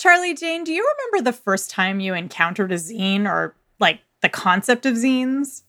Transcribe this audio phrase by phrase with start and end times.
[0.00, 4.30] Charlie Jane, do you remember the first time you encountered a zine or like the
[4.30, 5.62] concept of zines?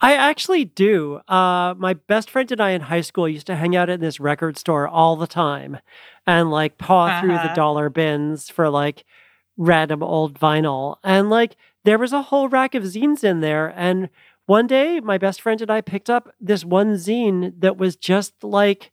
[0.00, 1.20] I actually do.
[1.28, 4.18] Uh, my best friend and I in high school used to hang out in this
[4.18, 5.80] record store all the time
[6.26, 7.20] and like paw uh-huh.
[7.20, 7.54] through the uh-huh.
[7.54, 9.04] dollar bins for like
[9.58, 10.96] random old vinyl.
[11.04, 11.54] And like
[11.84, 13.74] there was a whole rack of zines in there.
[13.76, 14.08] And
[14.46, 18.42] one day my best friend and I picked up this one zine that was just
[18.42, 18.92] like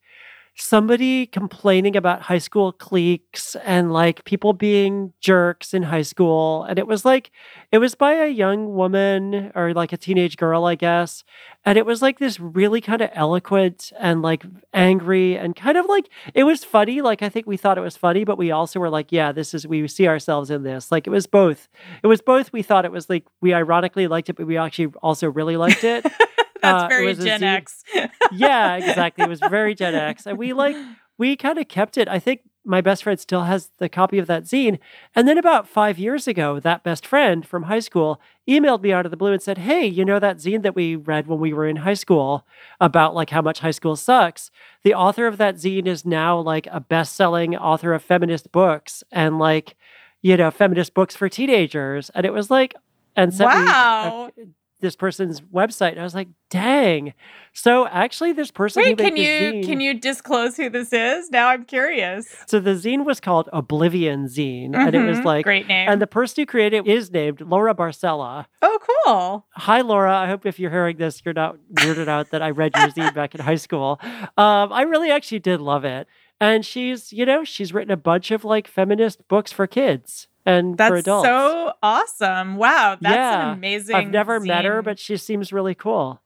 [0.58, 6.64] somebody complaining about high school cliques and like people being jerks in high school.
[6.64, 7.32] And it was like,
[7.72, 11.24] it was by a young woman or like a teenage girl, I guess.
[11.66, 15.88] And it was like this really kind of eloquent and like angry and kind of
[15.88, 17.02] like, it was funny.
[17.02, 19.54] Like, I think we thought it was funny, but we also were like, yeah, this
[19.54, 20.92] is, we see ourselves in this.
[20.92, 21.68] Like, it was both.
[22.02, 22.54] It was both.
[22.54, 25.84] We thought it was like, we ironically liked it, but we actually also really liked
[25.84, 26.06] it.
[26.66, 27.84] That's uh, very Gen X.
[28.32, 29.24] yeah, exactly.
[29.24, 30.26] It was very Gen X.
[30.26, 30.76] And we like,
[31.18, 32.08] we kind of kept it.
[32.08, 34.80] I think my best friend still has the copy of that zine.
[35.14, 39.06] And then about five years ago, that best friend from high school emailed me out
[39.06, 41.54] of the blue and said, Hey, you know that zine that we read when we
[41.54, 42.46] were in high school
[42.82, 44.50] about like how much high school sucks?
[44.84, 49.04] The author of that zine is now like a best selling author of feminist books
[49.12, 49.76] and like,
[50.22, 52.10] you know, feminist books for teenagers.
[52.16, 52.74] And it was like,
[53.16, 54.32] and sent wow.
[54.36, 54.46] me
[54.86, 55.92] this person's website.
[55.92, 57.14] And I was like, dang.
[57.54, 58.84] So actually, this person.
[58.84, 61.32] Wait, can you zine, can you disclose who this is?
[61.32, 62.28] Now I'm curious.
[62.48, 64.76] So the zine was called Oblivion Zine, mm-hmm.
[64.76, 65.28] and it was mm-hmm.
[65.28, 65.90] like great name.
[65.90, 68.46] And the person who created it is named Laura Barcella.
[68.62, 69.46] Oh, cool.
[69.56, 70.16] Hi, Laura.
[70.16, 73.14] I hope if you're hearing this, you're not weirded out that I read your zine
[73.14, 74.00] back in high school.
[74.38, 76.08] Um, I really actually did love it.
[76.40, 80.78] And she's, you know, she's written a bunch of like feminist books for kids and
[80.78, 81.28] that's for adults.
[81.28, 82.56] so awesome.
[82.58, 83.48] Wow, that's yeah.
[83.52, 83.96] an amazing.
[83.96, 84.48] I've never zine.
[84.48, 86.22] met her, but she seems really cool.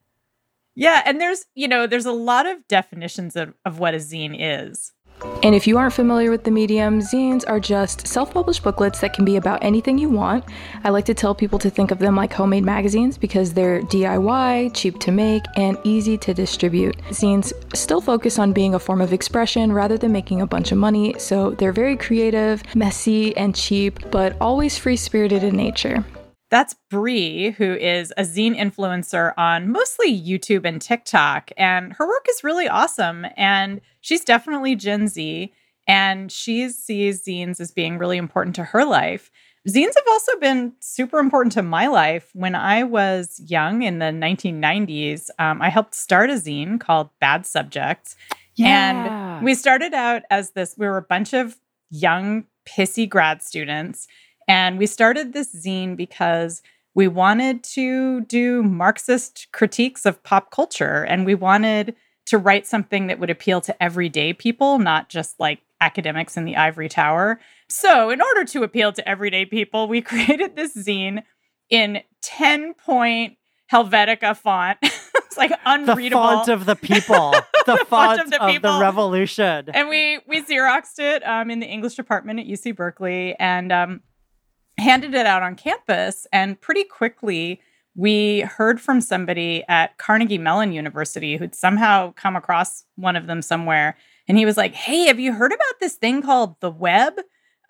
[0.76, 4.36] Yeah, and there's you know there's a lot of definitions of, of what a zine
[4.38, 4.94] is.
[5.42, 9.14] And if you aren't familiar with the medium, zines are just self published booklets that
[9.14, 10.44] can be about anything you want.
[10.84, 14.74] I like to tell people to think of them like homemade magazines because they're DIY,
[14.74, 16.98] cheap to make, and easy to distribute.
[17.10, 20.78] Zines still focus on being a form of expression rather than making a bunch of
[20.78, 26.04] money, so they're very creative, messy, and cheap, but always free spirited in nature.
[26.50, 31.52] That's Brie, who is a zine influencer on mostly YouTube and TikTok.
[31.58, 33.28] And her work is really awesome.
[33.38, 35.54] And she's definitely Gen Z.
[35.88, 39.32] And she sees zines as being really important to her life.
[39.68, 42.30] Zines have also been super important to my life.
[42.34, 47.46] When I was young in the 1990s, um, I helped start a zine called Bad
[47.46, 48.16] Subjects.
[48.56, 49.38] Yeah.
[49.38, 51.58] And we started out as this, we were a bunch of
[51.92, 54.08] young, pissy grad students
[54.50, 56.64] and we started this zine because
[56.96, 61.96] we wanted to do Marxist critiques of pop culture and we wanted
[62.26, 66.56] to write something that would appeal to everyday people, not just like academics in the
[66.56, 67.40] ivory tower.
[67.70, 71.24] So, in order to appeal to everyday people, we created this zine
[71.70, 73.38] in 10 point
[73.72, 74.80] Helvetica font.
[74.84, 76.22] it's like unreadable.
[76.22, 77.36] The font of the people.
[77.66, 79.70] The, the font, font, of, the, of the, revolution.
[79.74, 83.36] And we we Xeroxed it um, in the English department at UC Berkeley.
[83.38, 84.02] And um,
[84.80, 86.26] handed it out on campus.
[86.32, 87.62] And pretty quickly,
[87.96, 93.42] we heard from somebody at Carnegie Mellon University who'd somehow come across one of them
[93.42, 93.98] somewhere.
[94.28, 97.14] And he was like, Hey, have you heard about this thing called the web?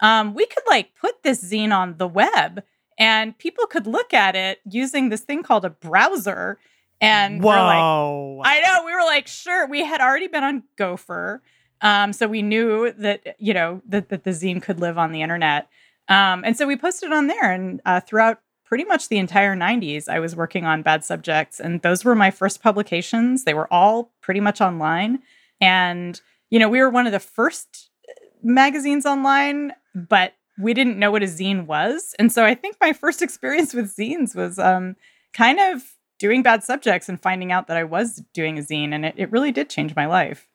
[0.01, 2.63] Um, we could like put this zine on the web
[2.99, 6.59] and people could look at it using this thing called a browser.
[7.01, 8.37] And Whoa.
[8.43, 9.67] Like, I know, we were like, sure.
[9.67, 11.41] We had already been on Gopher.
[11.81, 15.21] Um, so we knew that, you know, that, that the zine could live on the
[15.21, 15.69] internet.
[16.09, 18.39] Um, and so we posted on there, and uh, throughout
[18.69, 21.59] pretty much the entire 90s, I was working on bad subjects.
[21.59, 23.43] And those were my first publications.
[23.43, 25.19] They were all pretty much online.
[25.59, 26.21] And,
[26.51, 31.09] you know, we were one of the first uh, magazines online, but we didn't know
[31.09, 32.13] what a zine was.
[32.19, 34.95] And so I think my first experience with zines was um,
[35.33, 35.83] kind of
[36.19, 38.93] doing bad subjects and finding out that I was doing a zine.
[38.93, 40.48] And it, it really did change my life.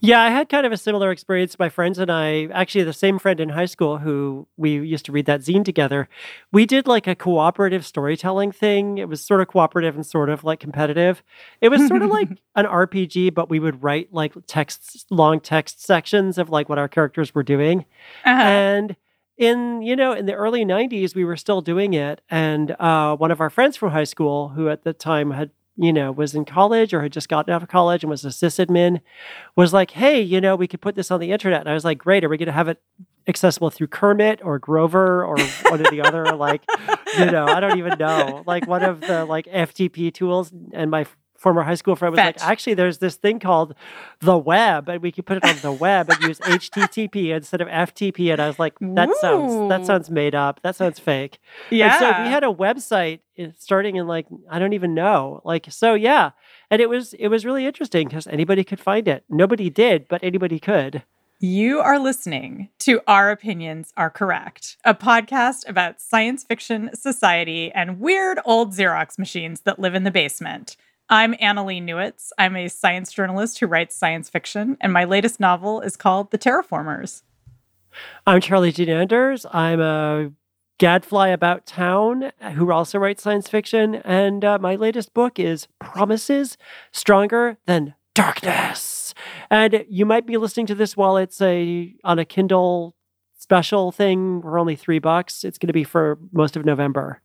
[0.00, 1.58] Yeah, I had kind of a similar experience.
[1.58, 5.12] My friends and I, actually, the same friend in high school who we used to
[5.12, 6.08] read that zine together,
[6.52, 8.98] we did like a cooperative storytelling thing.
[8.98, 11.22] It was sort of cooperative and sort of like competitive.
[11.60, 15.82] It was sort of like an RPG, but we would write like texts, long text
[15.82, 17.86] sections of like what our characters were doing.
[18.24, 18.42] Uh-huh.
[18.42, 18.96] And
[19.38, 23.30] in you know in the early 90s we were still doing it and uh, one
[23.30, 26.44] of our friends from high school who at the time had you know, was in
[26.44, 29.00] college or had just gotten out of college and was a sysadmin,
[29.54, 31.60] was like, hey, you know, we could put this on the internet.
[31.60, 32.80] And I was like, great, are we going to have it
[33.28, 35.36] accessible through Kermit or Grover or
[35.68, 36.62] one of the other, like,
[37.18, 40.52] you know, I don't even know, like one of the like FTP tools.
[40.72, 41.06] And my
[41.46, 42.40] former high school friend was Fetch.
[42.40, 43.76] like, actually, there's this thing called
[44.18, 47.68] the web, and we can put it on the web and use HTTP instead of
[47.68, 48.32] FTP.
[48.32, 50.60] And I was like, that sounds that sounds made up.
[50.62, 51.38] That sounds fake.
[51.70, 51.92] Yeah.
[51.92, 53.20] And so we had a website
[53.56, 55.40] starting in like I don't even know.
[55.44, 56.32] Like so yeah.
[56.68, 59.22] And it was it was really interesting because anybody could find it.
[59.28, 61.04] Nobody did, but anybody could.
[61.38, 68.00] You are listening to Our Opinions Are Correct, a podcast about science fiction, society, and
[68.00, 70.76] weird old Xerox machines that live in the basement.
[71.08, 72.32] I'm Annalee Newitz.
[72.36, 76.38] I'm a science journalist who writes science fiction, and my latest novel is called The
[76.38, 77.22] Terraformers.
[78.26, 79.46] I'm Charlie Jane Anders.
[79.52, 80.32] I'm a
[80.78, 83.94] gadfly about town who also writes science fiction.
[83.96, 86.58] And uh, my latest book is Promises
[86.90, 89.14] Stronger Than Darkness.
[89.48, 92.96] And you might be listening to this while it's a on a Kindle
[93.38, 95.44] special thing for only three bucks.
[95.44, 97.22] It's going to be for most of November.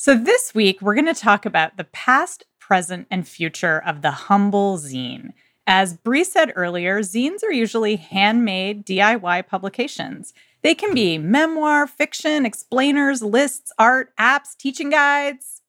[0.00, 4.12] So, this week, we're going to talk about the past, present, and future of the
[4.12, 5.30] humble zine.
[5.66, 10.32] As Bree said earlier, zines are usually handmade DIY publications.
[10.62, 15.62] They can be memoir, fiction, explainers, lists, art, apps, teaching guides,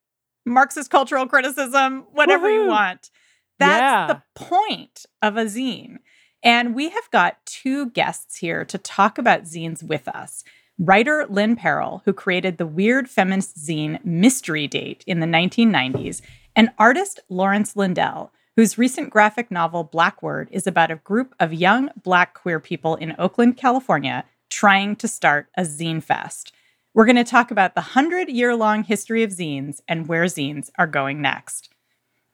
[0.46, 3.10] Marxist cultural criticism, whatever you want.
[3.58, 4.08] That's Yeah.
[4.08, 5.98] the point of a zine.
[6.44, 10.44] And we have got two guests here to talk about zines with us
[10.80, 16.22] writer Lynn Peril, who created the weird feminist zine Mystery Date in the 1990s,
[16.56, 21.90] and artist Lawrence Lindell, whose recent graphic novel Blackward is about a group of young
[22.02, 26.54] Black queer people in Oakland, California, trying to start a zine fest.
[26.94, 30.70] We're going to talk about the 100 year long history of zines and where zines
[30.78, 31.70] are going next.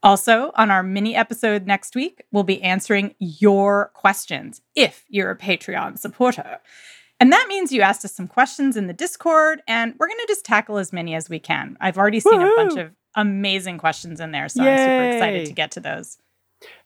[0.02, 5.38] Also, on our mini episode next week, we'll be answering your questions if you're a
[5.38, 6.60] Patreon supporter.
[7.20, 10.28] And that means you asked us some questions in the Discord, and we're going to
[10.28, 11.78] just tackle as many as we can.
[11.80, 15.54] I've already seen a bunch of amazing questions in there, so I'm super excited to
[15.54, 16.18] get to those.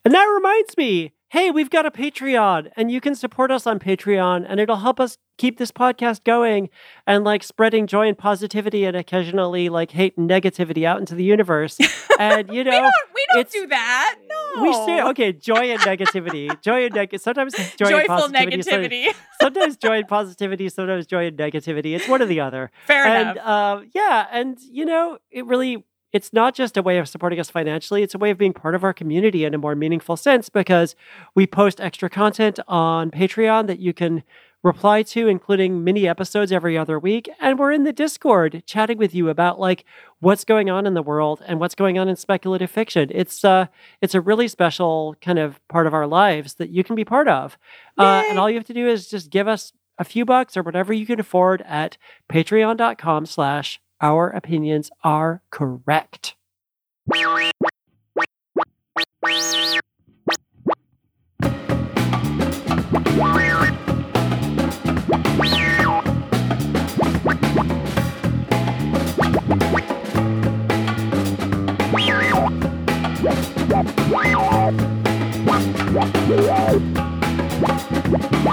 [0.04, 3.78] And that reminds me, hey, we've got a Patreon and you can support us on
[3.78, 6.68] Patreon and it'll help us keep this podcast going
[7.06, 11.24] and like spreading joy and positivity and occasionally like hate and negativity out into the
[11.24, 11.78] universe.
[12.20, 14.16] And you know, we don't, we don't do that.
[14.28, 14.62] No.
[14.62, 16.60] we say okay, joy and negativity.
[16.62, 18.56] Joy and neg sometimes joy and Joyful positivity.
[18.58, 19.14] negativity.
[19.40, 21.96] Sometimes joy and positivity, sometimes joy and negativity.
[21.96, 23.46] It's one or the other Fair and enough.
[23.46, 27.50] uh, yeah, and you know, it really it's not just a way of supporting us
[27.50, 30.48] financially, it's a way of being part of our community in a more meaningful sense
[30.48, 30.96] because
[31.34, 34.22] we post extra content on Patreon that you can
[34.62, 37.30] reply to, including mini episodes every other week.
[37.40, 39.84] And we're in the Discord chatting with you about like
[40.20, 43.10] what's going on in the world and what's going on in speculative fiction.
[43.14, 43.66] It's uh
[44.00, 47.28] it's a really special kind of part of our lives that you can be part
[47.28, 47.56] of.
[47.96, 50.62] Uh, and all you have to do is just give us a few bucks or
[50.62, 51.96] whatever you can afford at
[52.30, 56.34] patreon.com slash our opinions are correct.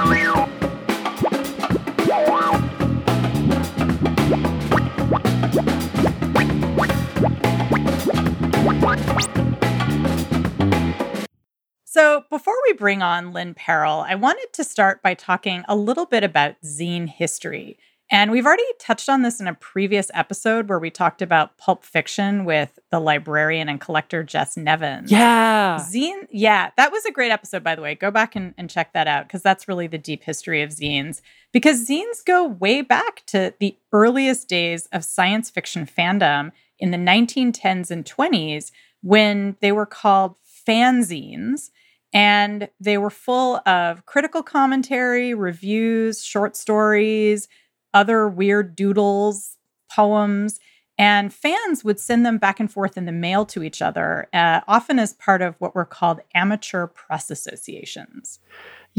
[0.08, 0.57] So,
[12.68, 16.56] we bring on Lynn Peril, I wanted to start by talking a little bit about
[16.66, 17.78] zine history.
[18.12, 21.86] And we've already touched on this in a previous episode where we talked about pulp
[21.86, 25.12] fiction with the librarian and collector Jess Nevins.
[25.12, 25.78] Yeah.
[25.80, 27.96] Zine, yeah, that was a great episode, by the way.
[27.96, 31.22] Go back and, and check that out because that's really the deep history of zines.
[31.54, 36.98] Because zines go way back to the earliest days of science fiction fandom in the
[36.98, 38.72] 1910s and 20s
[39.02, 40.36] when they were called
[40.68, 41.70] fanzines.
[42.14, 47.48] And they were full of critical commentary, reviews, short stories,
[47.94, 49.58] other weird doodles,
[49.92, 50.60] poems.
[50.98, 54.62] And fans would send them back and forth in the mail to each other, uh,
[54.68, 58.40] often as part of what were called amateur press associations.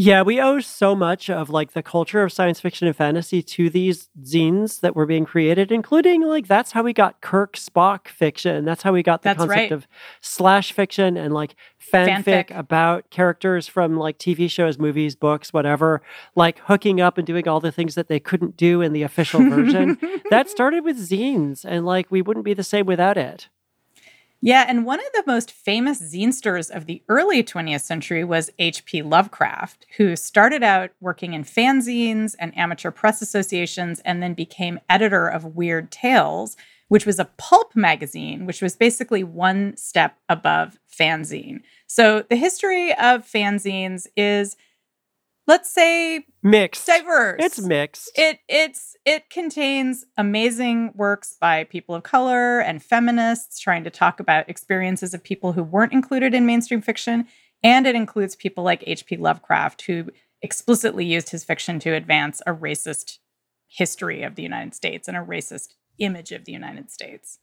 [0.00, 3.68] Yeah, we owe so much of like the culture of science fiction and fantasy to
[3.68, 8.64] these zines that were being created, including like that's how we got Kirk Spock fiction.
[8.64, 9.72] That's how we got the That's concept right.
[9.72, 9.88] of
[10.20, 11.56] slash fiction and like
[11.92, 12.56] fanfic, Fanfic.
[12.56, 16.00] about characters from like TV shows, movies, books, whatever,
[16.36, 19.40] like hooking up and doing all the things that they couldn't do in the official
[19.40, 19.98] version.
[20.30, 23.48] that started with zines, and like we wouldn't be the same without it.
[24.40, 29.02] Yeah, and one of the most famous zinesters of the early 20th century was H.P.
[29.02, 35.26] Lovecraft, who started out working in fanzines and amateur press associations and then became editor
[35.26, 41.60] of Weird Tales, which was a pulp magazine, which was basically one step above fanzine.
[41.88, 44.56] So the history of fanzines is
[45.48, 46.86] let's say mixed.
[46.86, 47.40] Diverse.
[47.40, 48.12] it's mixed.
[48.14, 54.20] It it's it contains amazing works by people of color and feminists trying to talk
[54.20, 57.26] about experiences of people who weren't included in mainstream fiction
[57.64, 60.10] and it includes people like hp lovecraft who
[60.42, 63.18] explicitly used his fiction to advance a racist
[63.66, 67.38] history of the united states and a racist image of the united states.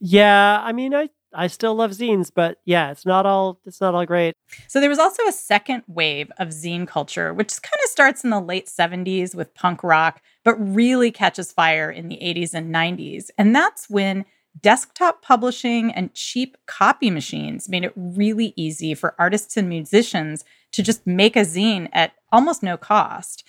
[0.00, 3.94] Yeah i mean i I still love zines, but yeah, it's not all it's not
[3.94, 4.34] all great.
[4.66, 8.30] So there was also a second wave of zine culture, which kind of starts in
[8.30, 13.30] the late 70s with punk rock, but really catches fire in the 80s and 90s.
[13.36, 14.24] And that's when
[14.60, 20.82] desktop publishing and cheap copy machines made it really easy for artists and musicians to
[20.82, 23.44] just make a zine at almost no cost.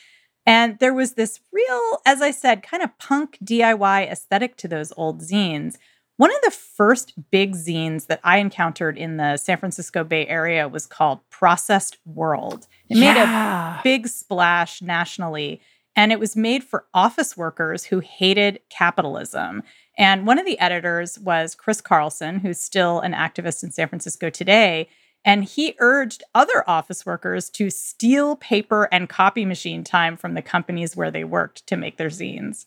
[0.46, 4.94] And there was this real, as I said, kind of punk DIY aesthetic to those
[4.98, 5.78] old zines
[6.20, 10.68] one of the first big zines that I encountered in the San Francisco Bay Area
[10.68, 12.68] was called Processed World.
[12.90, 13.14] It yeah.
[13.14, 15.62] made a big splash nationally,
[15.96, 19.64] and it was made for office workers who hated capitalism.
[19.98, 24.30] And one of the editors was Chris Carlsson, who's still an activist in San Francisco
[24.30, 24.90] today.
[25.24, 30.42] And he urged other office workers to steal paper and copy machine time from the
[30.42, 32.66] companies where they worked to make their zines.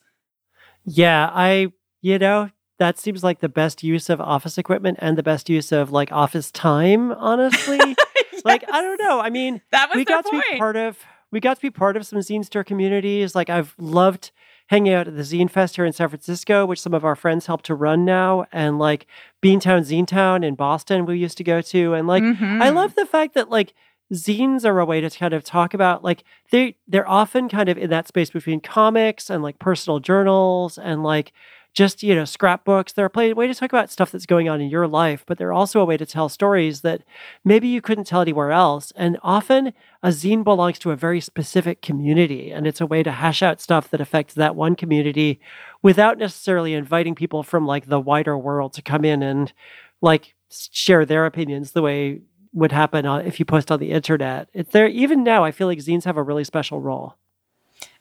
[0.86, 1.68] Yeah, I,
[2.00, 2.48] you know,
[2.82, 6.10] that seems like the best use of office equipment and the best use of like
[6.10, 7.78] office time, honestly.
[8.32, 8.44] yes.
[8.44, 9.20] Like, I don't know.
[9.20, 10.42] I mean, that was we got point.
[10.42, 10.98] to be part of
[11.30, 13.36] we got to be part of some zine stir communities.
[13.36, 14.32] Like I've loved
[14.66, 17.46] hanging out at the Zine Fest here in San Francisco, which some of our friends
[17.46, 19.06] help to run now, and like
[19.40, 21.94] Beantown Zine Town in Boston we used to go to.
[21.94, 22.60] And like mm-hmm.
[22.60, 23.74] I love the fact that like
[24.12, 27.78] zines are a way to kind of talk about like they they're often kind of
[27.78, 31.32] in that space between comics and like personal journals and like
[31.72, 34.68] just you know scrapbooks they're a way to talk about stuff that's going on in
[34.68, 37.02] your life but they're also a way to tell stories that
[37.44, 41.80] maybe you couldn't tell anywhere else and often a zine belongs to a very specific
[41.80, 45.40] community and it's a way to hash out stuff that affects that one community
[45.82, 49.52] without necessarily inviting people from like the wider world to come in and
[50.00, 52.20] like share their opinions the way
[52.52, 54.48] would happen if you post on the internet.
[54.72, 55.44] There even now.
[55.44, 57.16] I feel like zines have a really special role.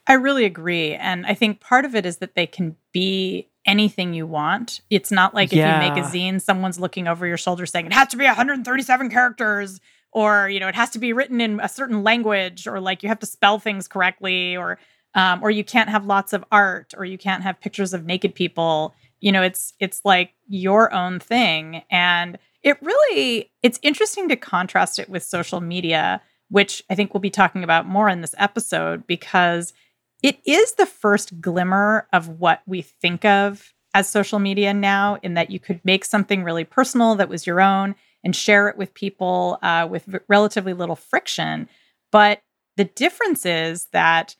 [0.08, 0.94] I really agree.
[0.94, 4.82] And I think part of it is that they can be anything you want.
[4.90, 5.78] It's not like yeah.
[5.78, 8.26] if you make a zine, someone's looking over your shoulder saying it has to be
[8.26, 9.80] 137 characters
[10.12, 13.10] or, you know, it has to be written in a certain language or like you
[13.10, 14.78] have to spell things correctly or
[15.14, 18.34] um, or you can't have lots of art or you can't have pictures of naked
[18.34, 18.96] people.
[19.20, 25.00] You know, it's it's like your own thing and it really it's interesting to contrast
[25.00, 29.06] it with social media, which I think we'll be talking about more in this episode
[29.08, 29.74] because
[30.22, 35.34] it is the first glimmer of what we think of as social media now, in
[35.34, 38.94] that you could make something really personal that was your own and share it with
[38.94, 41.68] people uh, with v- relatively little friction.
[42.12, 42.42] But
[42.78, 44.36] the difference is that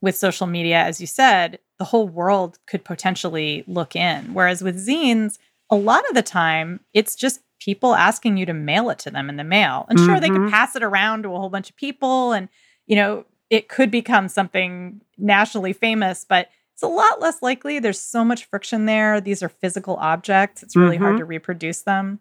[0.00, 4.32] with social media, as you said, the whole world could potentially look in.
[4.32, 5.38] Whereas with zines,
[5.68, 9.28] a lot of the time, it's just people asking you to mail it to them
[9.28, 9.86] in the mail.
[9.88, 10.20] And sure, mm-hmm.
[10.20, 12.48] they can pass it around to a whole bunch of people and,
[12.86, 17.78] you know, it could become something nationally famous, but it's a lot less likely.
[17.78, 19.20] There's so much friction there.
[19.20, 20.64] These are physical objects.
[20.64, 21.04] It's really mm-hmm.
[21.04, 22.18] hard to reproduce them.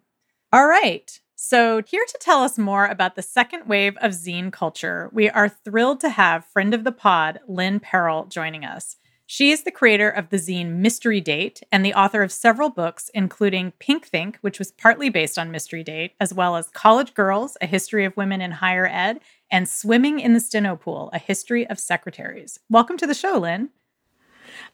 [0.51, 1.19] All right.
[1.35, 5.49] So, here to tell us more about the second wave of zine culture, we are
[5.49, 8.95] thrilled to have friend of the pod, Lynn Peril, joining us.
[9.25, 13.09] She is the creator of the zine Mystery Date and the author of several books,
[13.13, 17.55] including Pink Think, which was partly based on Mystery Date, as well as College Girls,
[17.61, 21.65] A History of Women in Higher Ed, and Swimming in the Steno Pool, A History
[21.67, 22.59] of Secretaries.
[22.69, 23.69] Welcome to the show, Lynn.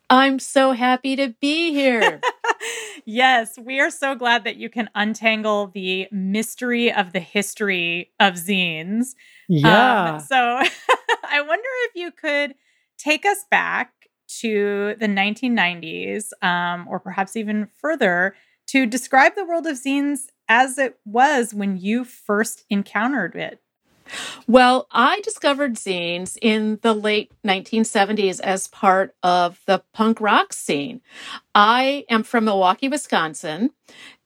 [0.09, 2.19] I'm so happy to be here.
[3.05, 8.33] yes, we are so glad that you can untangle the mystery of the history of
[8.33, 9.13] zines.
[9.47, 10.13] Yeah.
[10.15, 10.35] Um, so
[11.23, 12.55] I wonder if you could
[12.97, 13.93] take us back
[14.39, 18.35] to the 1990s, um, or perhaps even further,
[18.67, 23.59] to describe the world of zines as it was when you first encountered it.
[24.47, 31.01] Well, I discovered zines in the late 1970s as part of the punk rock scene.
[31.53, 33.71] I am from Milwaukee, Wisconsin,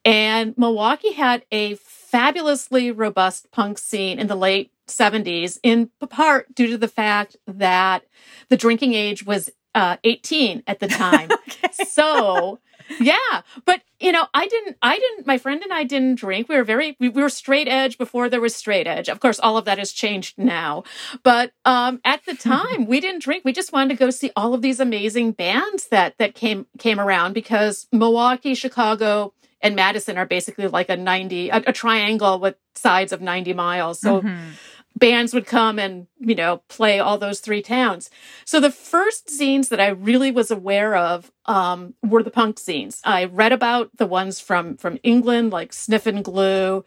[0.05, 6.67] and Milwaukee had a fabulously robust punk scene in the late 70s, in part due
[6.67, 8.05] to the fact that
[8.49, 11.29] the drinking age was uh, 18 at the time.
[11.31, 11.69] okay.
[11.87, 12.59] So
[12.99, 14.77] yeah, but you know, I didn't.
[14.81, 15.25] I didn't.
[15.25, 16.49] My friend and I didn't drink.
[16.49, 16.95] We were very.
[16.99, 19.09] We, we were straight edge before there was straight edge.
[19.09, 20.83] Of course, all of that has changed now.
[21.23, 23.43] But um, at the time, we didn't drink.
[23.45, 26.99] We just wanted to go see all of these amazing bands that that came came
[26.99, 32.55] around because Milwaukee, Chicago, and Madison are basically like a ninety a, a triangle with
[32.75, 33.99] sides of ninety miles.
[33.99, 34.21] So.
[34.21, 34.51] Mm-hmm
[34.95, 38.09] bands would come and you know play all those three towns.
[38.45, 43.01] So the first zines that i really was aware of um, were the punk zines.
[43.03, 46.85] I read about the ones from from england like Sniffin' Glue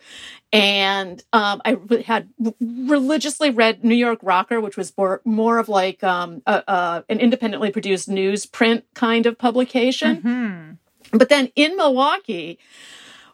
[0.52, 2.28] and um, i had
[2.60, 7.18] religiously read new york rocker which was more, more of like um, a, a, an
[7.18, 10.22] independently produced newsprint kind of publication.
[10.22, 11.18] Mm-hmm.
[11.18, 12.58] but then in milwaukee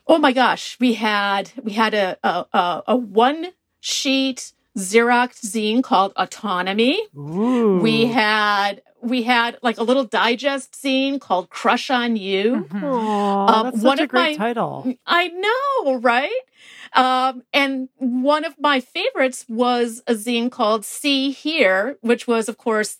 [0.06, 6.12] oh my gosh we had we had a, a, a one sheet Xerox zine called
[6.16, 7.00] Autonomy.
[7.16, 7.78] Ooh.
[7.82, 12.66] We had we had like a little digest zine called Crush on You.
[12.68, 12.84] Mm-hmm.
[12.84, 14.94] Aww, um, that's one such a great my, title.
[15.06, 16.40] I know, right?
[16.94, 22.58] Um, and one of my favorites was a zine called See Hear, which was, of
[22.58, 22.98] course,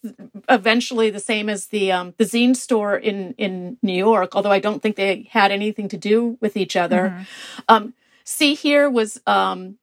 [0.49, 4.35] eventually the same as the um, the zine store in in New York.
[4.35, 7.11] Although I don't think they had anything to do with each other.
[7.11, 7.23] Mm-hmm.
[7.69, 9.79] Um, See Hear was um,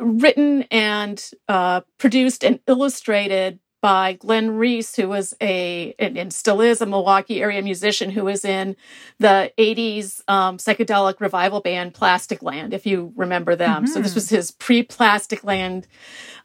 [0.00, 6.80] written and uh, produced and illustrated by Glenn Rehse, who was a and, still is
[6.80, 8.76] a Milwaukee area musician who was in
[9.18, 13.84] the 80s um, psychedelic revival band Plasticland, if you remember them.
[13.84, 13.86] Mm-hmm.
[13.86, 14.16] So this mm-hmm.
[14.16, 15.86] was his pre-Plasticland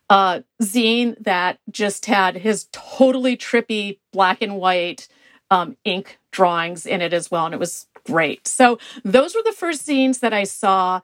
[0.10, 5.08] uh, zine that just had his totally trippy black and white
[5.52, 8.48] um, ink drawings in it as well, and it was great.
[8.48, 11.02] So those were the first zines that I saw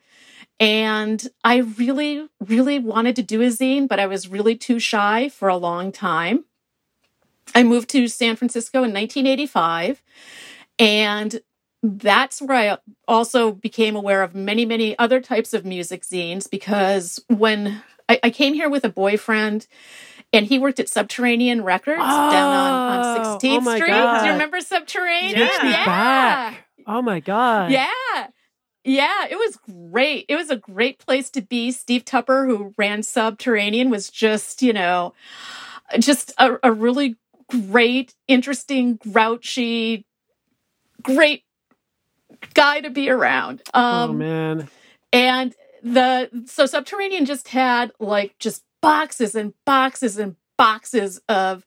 [0.62, 5.27] and I really, really wanted to do a zine, but I was really too shy
[5.27, 6.46] for a long time.
[7.56, 10.03] I moved to San Francisco in 1985.
[10.77, 11.41] And
[11.82, 12.77] that's where I
[13.08, 18.30] also became aware of many, many other types of music zines because when I, I
[18.30, 19.65] came here with a boyfriend
[20.32, 23.88] and he worked at Subterranean Records oh, down on, on 16th oh, oh Street.
[23.88, 24.20] God.
[24.20, 25.39] Do you remember Subterranean?
[25.39, 25.65] Yeah.
[25.65, 25.86] yeah.
[25.86, 26.68] Back.
[26.86, 27.72] Oh my God.
[27.72, 28.27] Yeah.
[28.84, 30.26] Yeah, it was great.
[30.28, 31.72] It was a great place to be.
[31.72, 35.14] Steve Tupper, who ran Subterranean, was just, you know,
[36.00, 37.16] just a, a really
[37.50, 40.06] great, interesting, grouchy,
[41.04, 41.44] great
[42.53, 43.62] guy to be around.
[43.74, 44.70] Oh, um, oh, man.
[45.14, 45.53] And
[45.84, 51.66] the, so Subterranean just had like just boxes and boxes and boxes of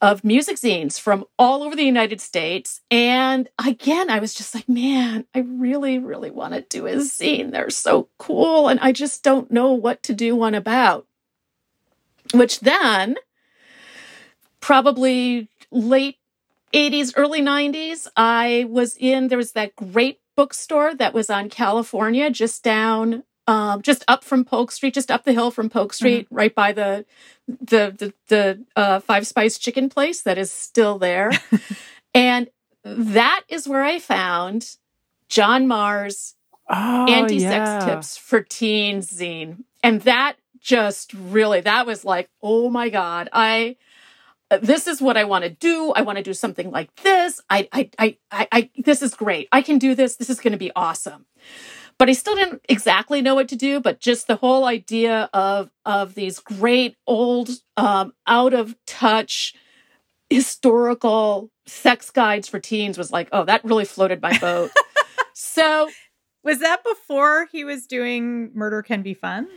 [0.00, 2.80] of music zines from all over the United States.
[2.90, 7.50] And again, I was just like, man, I really, really want to do a zine.
[7.50, 8.68] They're so cool.
[8.68, 11.06] And I just don't know what to do one about.
[12.32, 13.16] Which then,
[14.60, 16.18] probably late
[16.74, 22.30] 80s, early 90s, I was in, there was that great bookstore that was on California,
[22.30, 26.26] just down um, just up from Polk Street, just up the hill from Polk Street,
[26.26, 26.34] mm-hmm.
[26.34, 27.06] right by the
[27.48, 31.32] the the, the uh, Five Spice Chicken place that is still there,
[32.14, 32.48] and
[32.84, 34.76] that is where I found
[35.28, 36.34] John Marr's
[36.68, 37.78] oh, anti-sex yeah.
[37.80, 43.76] tips for teens zine, and that just really that was like, oh my god, I
[44.60, 45.92] this is what I want to do.
[45.94, 47.40] I want to do something like this.
[47.50, 49.48] I, I, I, I, I this is great.
[49.52, 50.16] I can do this.
[50.16, 51.26] This is going to be awesome
[51.98, 53.80] but I still didn't exactly know what to do.
[53.80, 59.54] But just the whole idea of of these great old, um, out of touch
[60.30, 64.70] historical sex guides for teens was like, oh, that really floated my boat.
[65.32, 65.88] so
[66.44, 69.48] was that before he was doing Murder Can Be Fun?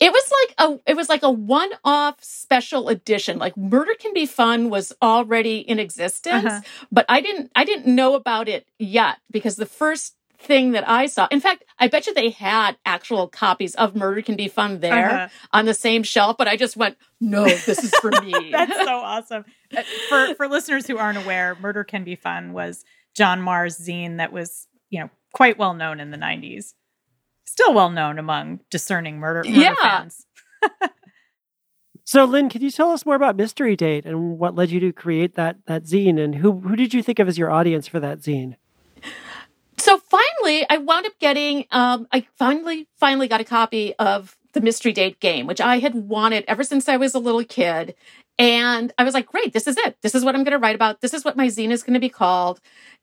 [0.00, 3.38] It was like a it was like a one-off special edition.
[3.38, 6.60] Like Murder Can Be Fun was already in existence, uh-huh.
[6.90, 11.06] but I didn't I didn't know about it yet because the first thing that I
[11.06, 11.26] saw.
[11.30, 15.10] In fact, I bet you they had actual copies of Murder Can Be Fun there
[15.10, 15.28] uh-huh.
[15.52, 18.50] on the same shelf, but I just went, no, this is for me.
[18.52, 19.44] That's so awesome.
[19.76, 24.18] Uh, for for listeners who aren't aware, Murder Can Be Fun was John Marr's zine
[24.18, 26.74] that was, you know, quite well known in the 90s.
[27.44, 29.74] Still well known among discerning murder, murder yeah.
[29.82, 30.26] fans.
[32.08, 34.94] So, Lynn, could you tell us more about Mystery Date and what led you to
[34.94, 38.00] create that that zine, and who who did you think of as your audience for
[38.00, 38.56] that zine?
[39.76, 44.60] so finally, I wound up getting, um, I finally, finally got a copy of the
[44.60, 47.94] Mystery Date game, which I had wanted ever since I was a little kid.
[48.38, 49.96] And I was like, great, this is it.
[50.02, 51.00] This is what I'm going to write about.
[51.00, 52.60] This is what my zine is going to be called.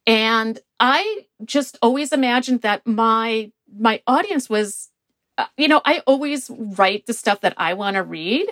[0.07, 4.89] And I just always imagined that my, my audience was
[5.57, 8.47] you know, I always write the stuff that I want to read.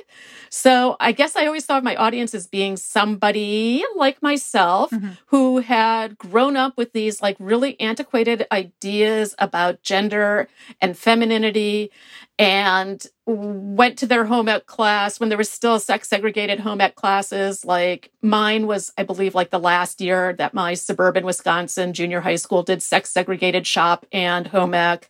[0.49, 5.11] So I guess I always thought of my audience as being somebody like myself mm-hmm.
[5.27, 10.47] who had grown up with these like really antiquated ideas about gender
[10.81, 11.91] and femininity
[12.39, 16.95] and went to their home ec class when there was still sex segregated home ec
[16.95, 17.63] classes.
[17.63, 22.35] Like mine was, I believe, like the last year that my suburban Wisconsin junior high
[22.35, 25.09] school did sex segregated shop and home ec,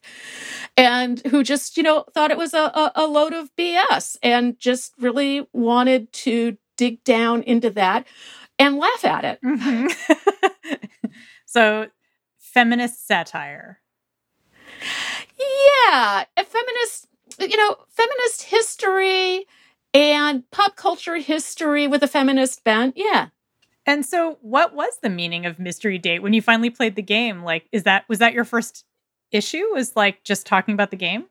[0.76, 4.60] and who just, you know, thought it was a, a, a load of BS and
[4.60, 8.06] just really wanted to dig down into that
[8.60, 9.40] and laugh at it.
[9.44, 10.76] Mm-hmm.
[11.46, 11.88] so,
[12.38, 13.80] feminist satire.
[15.40, 17.08] Yeah, a feminist
[17.40, 19.46] you know, feminist history
[19.94, 22.96] and pop culture history with a feminist bent.
[22.98, 23.28] Yeah.
[23.86, 27.44] And so what was the meaning of mystery date when you finally played the game?
[27.44, 28.86] Like is that was that your first
[29.32, 29.66] issue?
[29.74, 31.26] Was like just talking about the game?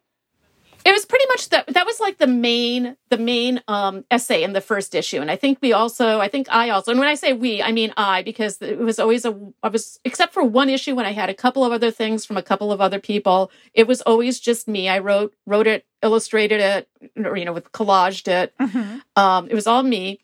[0.84, 4.52] It was pretty much that that was like the main the main um, essay in
[4.52, 7.14] the first issue, and I think we also I think I also and when I
[7.14, 10.68] say we I mean I because it was always a I was except for one
[10.68, 13.52] issue when I had a couple of other things from a couple of other people.
[13.74, 14.88] It was always just me.
[14.88, 18.54] I wrote wrote it, illustrated it, or you know, with collaged it.
[18.58, 18.98] Mm-hmm.
[19.16, 20.20] Um, it was all me.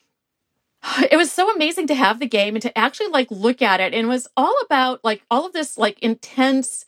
[1.11, 3.95] It was so amazing to have the game and to actually like look at it,
[3.95, 6.85] and it was all about like all of this like intense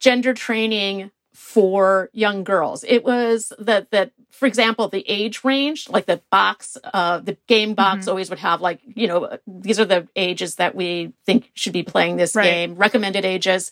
[0.00, 2.82] gender training for young girls.
[2.88, 7.74] It was that that for example, the age range, like the box, uh, the game
[7.74, 8.10] box mm-hmm.
[8.10, 11.82] always would have like, you know, these are the ages that we think should be
[11.82, 12.44] playing this right.
[12.44, 13.70] game, recommended ages.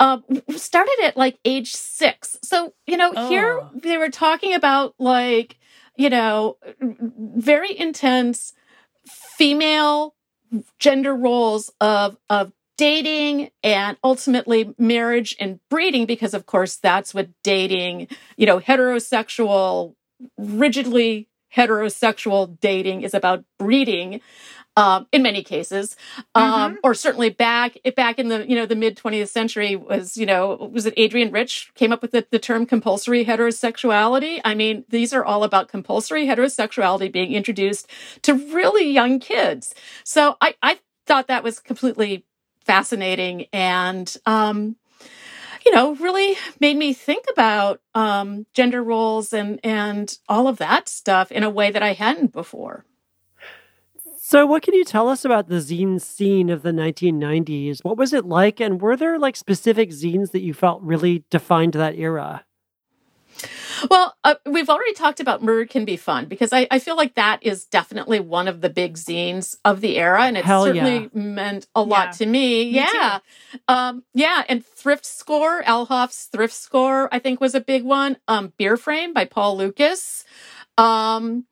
[0.00, 0.18] Uh,
[0.56, 2.38] started at like age six.
[2.42, 3.28] So, you know, oh.
[3.28, 5.58] here they were talking about like,
[5.96, 8.54] you know, very intense
[9.06, 10.14] female
[10.78, 17.28] gender roles of of dating and ultimately marriage and breeding because of course that's what
[17.42, 19.94] dating you know heterosexual
[20.38, 24.20] rigidly heterosexual dating is about breeding
[24.78, 25.96] um, in many cases,
[26.34, 26.76] um, mm-hmm.
[26.84, 30.70] or certainly back back in the you know the mid 20th century was you know
[30.70, 34.40] was it Adrienne Rich came up with the, the term compulsory heterosexuality.
[34.44, 37.88] I mean these are all about compulsory heterosexuality being introduced
[38.22, 39.74] to really young kids.
[40.04, 42.26] So I I thought that was completely
[42.66, 44.76] fascinating and um,
[45.64, 50.88] you know really made me think about um, gender roles and and all of that
[50.88, 52.84] stuff in a way that I hadn't before.
[54.28, 57.84] So, what can you tell us about the zine scene of the 1990s?
[57.84, 61.74] What was it like, and were there like specific zines that you felt really defined
[61.74, 62.45] that era?
[63.90, 67.14] Well, uh, we've already talked about Murder Can Be Fun because I, I, feel like
[67.14, 71.10] that is definitely one of the big zines of the era, and it Hell certainly
[71.12, 71.20] yeah.
[71.20, 72.12] meant a lot yeah.
[72.12, 72.64] to me.
[72.64, 73.18] me yeah,
[73.68, 78.16] um, yeah, and Thrift Score, Al Hoff's Thrift Score, I think was a big one.
[78.28, 80.24] Um, Beer Frame by Paul Lukas.
[80.78, 81.46] Um,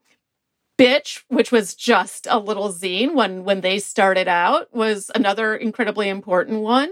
[0.77, 6.09] Bitch, which was just a little zine when when they started out, was another incredibly
[6.09, 6.91] important one.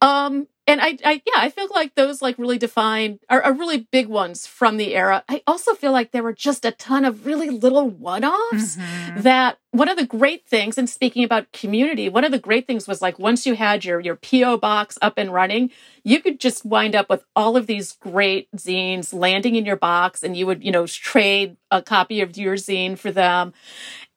[0.00, 3.88] Um, and I, I, yeah, I feel like those like really define are, are, really
[3.90, 5.24] big ones from the era.
[5.28, 9.22] I also feel like there were just a ton of really little one-offs mm-hmm.
[9.22, 12.86] that one of the great things, and speaking about community, one of the great things
[12.86, 15.70] was like once you had your your PO box up and running,
[16.04, 20.22] you could just wind up with all of these great zines landing in your box,
[20.22, 23.52] and you would you know trade a copy of your zine for them.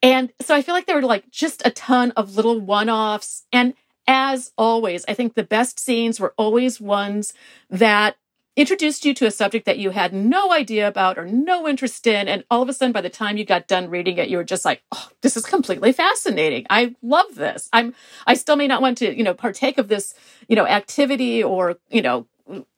[0.00, 3.74] And so I feel like there were like just a ton of little one-offs and
[4.06, 7.32] as always, I think the best scenes were always ones
[7.70, 8.16] that
[8.56, 12.26] introduced you to a subject that you had no idea about or no interest in.
[12.26, 14.44] And all of a sudden, by the time you got done reading it, you were
[14.44, 16.66] just like, oh, this is completely fascinating.
[16.70, 17.68] I love this.
[17.72, 17.94] I'm,
[18.26, 20.14] I still may not want to, you know, partake of this,
[20.48, 22.26] you know, activity or, you know,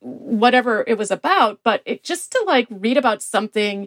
[0.01, 3.87] whatever it was about, but it just to like read about something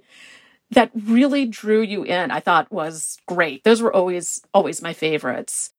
[0.70, 3.66] that really drew you in, I thought was great.
[3.66, 5.72] Those were always, always my favorites.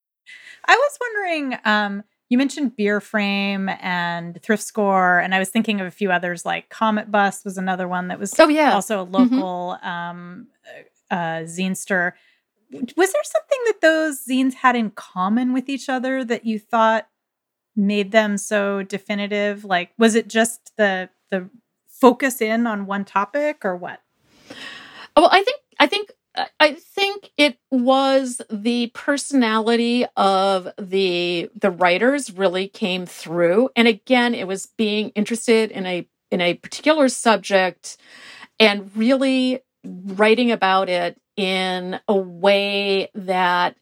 [0.65, 5.81] I was wondering, um, you mentioned Beer Frame and Thrift Score, and I was thinking
[5.81, 8.73] of a few others like Cometbus was another one that was oh, yeah.
[8.73, 9.35] also a mm-hmm.
[9.35, 9.87] local mm-hmm.
[9.87, 10.47] um,
[11.11, 12.13] uh, zinester.
[12.71, 17.07] Was there something that those zines had in common with each other that you thought
[17.75, 19.63] made them so definitive?
[19.63, 21.49] Like, was it just the the
[21.87, 24.01] focus in on one topic or what?
[25.15, 26.11] Well, I think I think
[26.59, 34.33] I think it was the personality of the the writers really came through and again
[34.33, 37.97] it was being interested in a in a particular subject
[38.59, 43.75] and really writing about it in a way that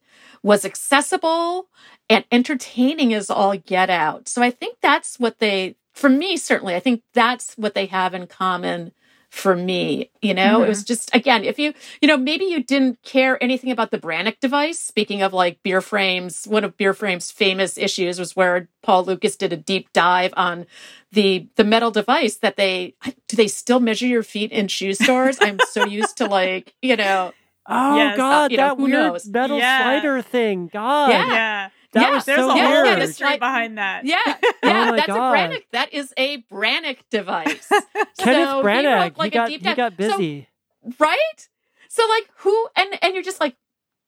[0.44, 1.68] was accessible
[2.10, 4.28] and entertaining as all get out.
[4.28, 8.14] So I think that's what they for me, certainly, I think that's what they have
[8.14, 8.92] in common
[9.32, 10.12] for me.
[10.22, 10.65] You know, mm-hmm.
[10.65, 13.98] it was just, again, if you, you know, maybe you didn't care anything about the
[13.98, 14.78] Brannock device.
[14.78, 19.38] Speaking of like beer frames, one of beer frames' famous issues was where Paul Lukas
[19.38, 20.67] did a deep dive on
[21.13, 22.94] the the metal device that they
[23.28, 25.38] do they still measure your feet in shoe stores?
[25.41, 27.34] I'm so used to like, you know,
[27.67, 29.28] Oh yes, God, uh, that know, weird knows?
[29.28, 29.82] metal yeah.
[29.82, 30.70] slider thing.
[30.74, 31.12] God.
[31.12, 31.28] Yeah.
[31.28, 31.70] yeah.
[31.93, 32.99] That yeah, was there's so a whole weird.
[32.99, 34.06] history behind that.
[34.06, 35.34] Yeah, yeah, oh that's God.
[35.34, 35.63] a Brannock.
[35.71, 37.67] That is a Brannock device.
[38.17, 40.47] Kenneth so Brannock, he, like, he got he got busy,
[40.84, 41.49] so, right?
[41.89, 43.56] So like who and and you're just like,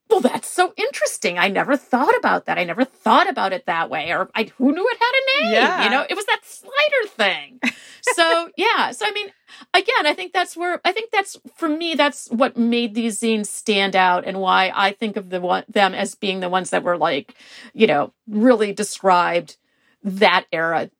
[0.09, 1.39] well, that's so interesting.
[1.39, 2.57] I never thought about that.
[2.57, 4.11] I never thought about it that way.
[4.11, 5.53] Or I, who knew it had a name?
[5.53, 5.83] Yeah.
[5.85, 7.59] You know, it was that slider thing.
[8.01, 8.91] so yeah.
[8.91, 9.29] So I mean,
[9.73, 11.95] again, I think that's where I think that's for me.
[11.95, 15.93] That's what made these zines stand out, and why I think of the one them
[15.93, 17.33] as being the ones that were like,
[17.73, 19.57] you know, really described
[20.03, 20.91] that era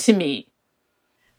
[0.00, 0.48] to me.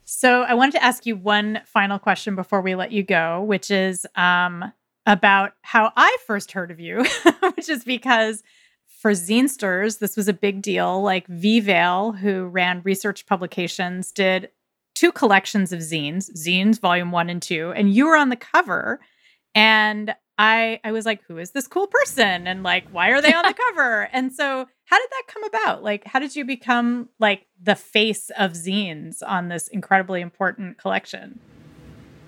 [0.05, 3.71] So I wanted to ask you one final question before we let you go, which
[3.71, 4.73] is, um,
[5.05, 7.05] about how I first heard of you,
[7.55, 8.43] which is because
[8.87, 11.01] for Zinesters, this was a big deal.
[11.01, 11.59] Like V.
[11.59, 14.49] Vale, who ran research publications, did
[14.93, 18.99] two collections of zines, Zines Volume One and Two, and you were on the cover.
[19.55, 22.47] And I I was like, who is this cool person?
[22.47, 24.09] And like, why are they on the cover?
[24.13, 25.83] And so how did that come about?
[25.83, 31.39] Like, how did you become like the face of zines on this incredibly important collection?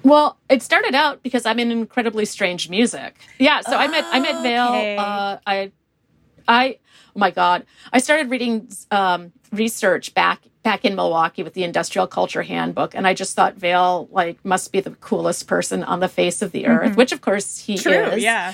[0.04, 3.16] Well, it started out because I'm in incredibly strange music.
[3.40, 4.68] Yeah, so oh, I met I met Vale.
[4.68, 4.98] Okay.
[4.98, 5.72] Uh, I
[6.48, 6.78] I
[7.16, 12.08] oh my god, I started reading um, research back back in Milwaukee with the Industrial
[12.08, 16.10] Culture Handbook, and I just thought Vale like must be the coolest person on the
[16.10, 16.98] face of the earth, mm-hmm.
[16.98, 18.24] which of course he True, is.
[18.24, 18.54] Yeah.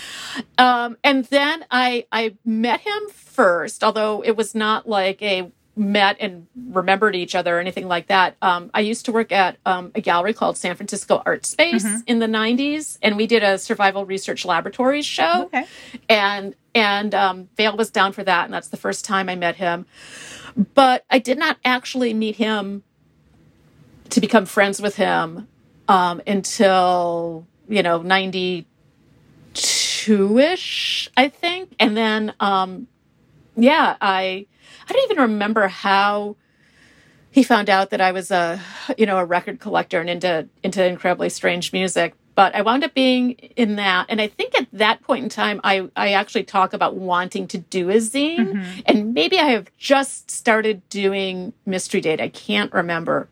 [0.58, 6.18] Um, and then I I met him first, although it was not like a met
[6.20, 8.36] and remembered each other or anything like that.
[8.42, 12.00] Um, I used to work at um, a gallery called San Francisco Art Space mm-hmm.
[12.06, 15.46] in the '90s, and we did a survival research laboratories show.
[15.46, 15.66] Okay.
[16.10, 19.56] And and um, Vale was down for that, and that's the first time I met
[19.56, 19.86] him.
[20.74, 22.84] But I did not actually meet him
[24.10, 25.48] to become friends with him
[25.88, 32.88] um, until you know '92 ish, I think, and then um,
[33.56, 34.48] yeah, I
[34.90, 36.36] I don't even remember how
[37.32, 38.60] he found out that I was a
[38.98, 42.16] you know a record collector and into into incredibly strange music.
[42.36, 45.60] But I wound up being in that, and I think at that point in time,
[45.64, 48.80] I I actually talk about wanting to do a zine, mm-hmm.
[48.86, 52.22] and maybe I have just started doing Mystery Date.
[52.22, 53.28] I can't remember,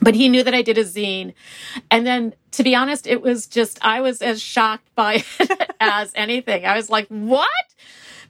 [0.00, 1.34] but he knew that I did a zine.
[1.90, 6.12] And then, to be honest, it was just, I was as shocked by it as
[6.14, 6.64] anything.
[6.64, 7.50] I was like, what?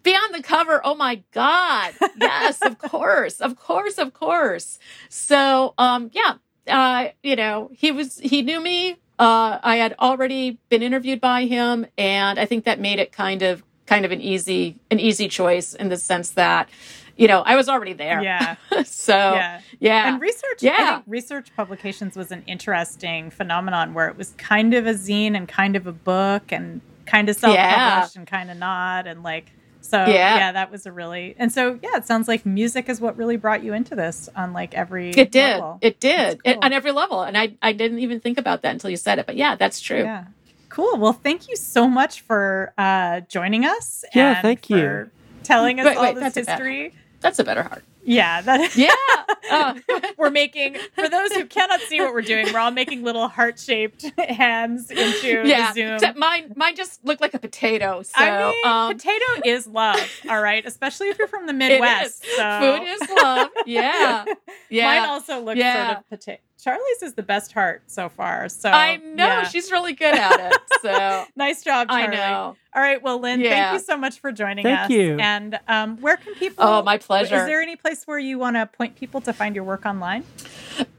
[0.06, 0.80] Be on the cover.
[0.84, 1.92] Oh my God.
[2.18, 3.40] Yes, of course.
[3.40, 4.78] Of course, of course.
[5.08, 6.34] So, um, yeah,
[6.68, 8.92] uh, you know, he was, he knew me.
[9.18, 11.86] Uh, I had already been interviewed by him.
[11.98, 15.74] And I think that made it kind of, kind of an easy, an easy choice
[15.74, 16.68] in the sense that,
[17.16, 18.22] you know, I was already there.
[18.22, 18.56] Yeah.
[18.84, 19.60] so yeah.
[19.80, 20.08] yeah.
[20.12, 21.02] And research, yeah.
[21.06, 25.74] research publications was an interesting phenomenon where it was kind of a zine and kind
[25.74, 28.20] of a book and kind of self-published yeah.
[28.20, 29.06] and kind of not.
[29.06, 29.50] And like,
[29.86, 30.36] so yeah.
[30.36, 33.36] yeah, that was a really and so yeah, it sounds like music is what really
[33.36, 35.54] brought you into this on like every It did.
[35.54, 35.78] Level.
[35.80, 36.42] It did.
[36.44, 36.52] Cool.
[36.52, 37.22] It, on every level.
[37.22, 39.26] And I I didn't even think about that until you said it.
[39.26, 40.02] But yeah, that's true.
[40.02, 40.24] Yeah.
[40.68, 40.96] Cool.
[40.98, 44.04] Well, thank you so much for uh joining us.
[44.14, 45.10] Yeah, thank you.
[45.42, 46.92] Telling us wait, all wait, this history.
[47.20, 47.82] That's a better heart.
[48.04, 48.94] Yeah, that yeah.
[49.50, 49.74] Uh,
[50.16, 52.46] we're making for those who cannot see what we're doing.
[52.52, 55.72] We're all making little heart shaped hands into yeah.
[55.72, 55.94] Zoom.
[55.94, 58.02] Except mine, mine just looked like a potato.
[58.02, 60.00] So I mean, um, potato is love.
[60.28, 62.24] All right, especially if you're from the Midwest.
[62.36, 62.60] So.
[62.60, 63.48] Food is love.
[63.66, 64.24] Yeah,
[64.70, 65.00] yeah.
[65.00, 65.86] Mine also looks yeah.
[65.86, 66.42] sort of potato.
[66.66, 68.48] Charlie's is the best heart so far.
[68.48, 69.48] So I know yeah.
[69.48, 70.58] she's really good at it.
[70.82, 72.16] So nice job, Charlie.
[72.16, 72.56] I know.
[72.74, 73.70] All right, well, Lynn, yeah.
[73.70, 74.88] thank you so much for joining thank us.
[74.88, 75.16] Thank you.
[75.18, 76.64] And um, where can people?
[76.64, 77.34] Oh, my pleasure.
[77.34, 80.22] Is there any place where you want to point people to find your work online?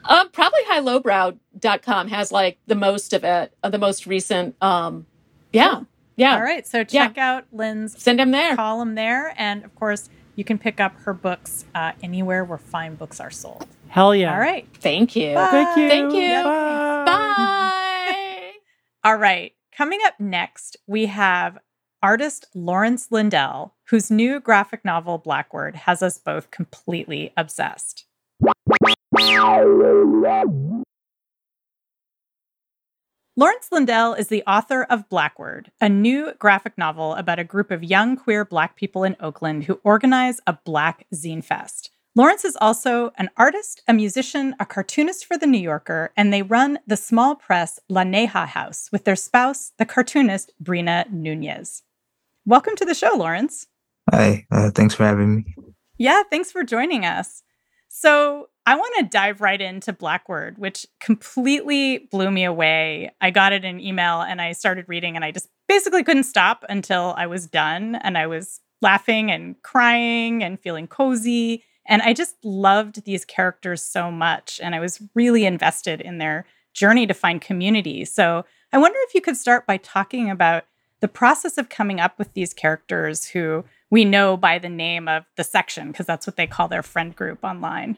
[0.03, 4.61] Um, probably highlowbrow.com has like the most of it, uh, the most recent.
[4.61, 5.05] Um,
[5.53, 5.87] yeah, cool.
[6.17, 6.35] yeah.
[6.35, 7.35] All right, so check yeah.
[7.35, 8.01] out Lynn's.
[8.01, 8.55] Send them there.
[8.57, 12.95] Column there, and of course, you can pick up her books uh, anywhere where fine
[12.95, 13.67] books are sold.
[13.89, 14.33] Hell yeah!
[14.33, 15.33] All right, thank you.
[15.33, 15.49] Bye.
[15.51, 15.89] Thank you.
[15.89, 16.43] Thank you.
[16.43, 17.03] Bye.
[17.05, 18.51] Bye.
[19.03, 19.53] All right.
[19.75, 21.59] Coming up next, we have
[22.01, 28.05] artist Lawrence Lindell, whose new graphic novel, Blackward, has us both completely obsessed.
[33.35, 37.83] Lawrence Lindell is the author of Blackward, a new graphic novel about a group of
[37.83, 41.91] young queer Black people in Oakland who organize a Black Zine Fest.
[42.17, 46.41] Lawrence is also an artist, a musician, a cartoonist for The New Yorker, and they
[46.41, 51.83] run the small press La Neja House with their spouse, the cartoonist Breena Nuñez.
[52.43, 53.67] Welcome to the show, Lawrence.
[54.09, 55.55] Hi, uh, thanks for having me.
[55.99, 57.43] Yeah, thanks for joining us.
[57.87, 63.11] So, I want to dive right into Blackward, which completely blew me away.
[63.21, 66.65] I got it in email and I started reading, and I just basically couldn't stop
[66.67, 67.93] until I was done.
[67.93, 71.63] And I was laughing and crying and feeling cozy.
[71.87, 74.59] And I just loved these characters so much.
[74.61, 78.05] And I was really invested in their journey to find community.
[78.05, 80.65] So I wonder if you could start by talking about
[80.99, 85.23] the process of coming up with these characters who we know by the name of
[85.37, 87.97] the section, because that's what they call their friend group online.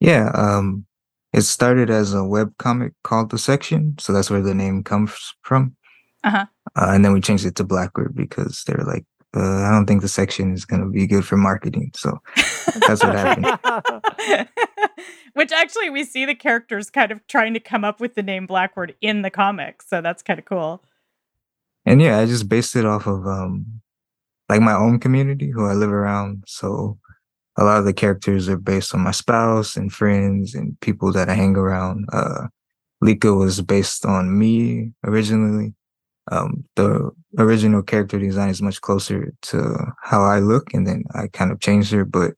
[0.00, 0.86] Yeah, um,
[1.32, 3.96] it started as a web comic called The Section.
[3.98, 5.76] So that's where the name comes from.
[6.24, 6.46] Uh-huh.
[6.74, 9.04] Uh, and then we changed it to Blackward because they were like,
[9.36, 11.92] uh, I don't think the section is going to be good for marketing.
[11.94, 12.18] So
[12.86, 14.48] that's what happened.
[15.34, 18.46] Which actually, we see the characters kind of trying to come up with the name
[18.46, 19.88] Blackward in the comics.
[19.88, 20.82] So that's kind of cool.
[21.86, 23.80] And yeah, I just based it off of um,
[24.48, 26.44] like my own community who I live around.
[26.46, 26.98] So
[27.56, 31.28] a lot of the characters are based on my spouse and friends and people that
[31.28, 32.06] I hang around.
[32.12, 32.48] Uh,
[33.00, 35.74] Lika was based on me originally.
[36.30, 41.26] Um, the original character design is much closer to how I look, and then I
[41.28, 42.04] kind of changed her.
[42.04, 42.34] But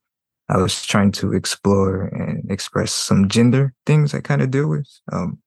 [0.49, 4.89] I was trying to explore and express some gender things I kind of deal with,
[5.13, 5.39] um,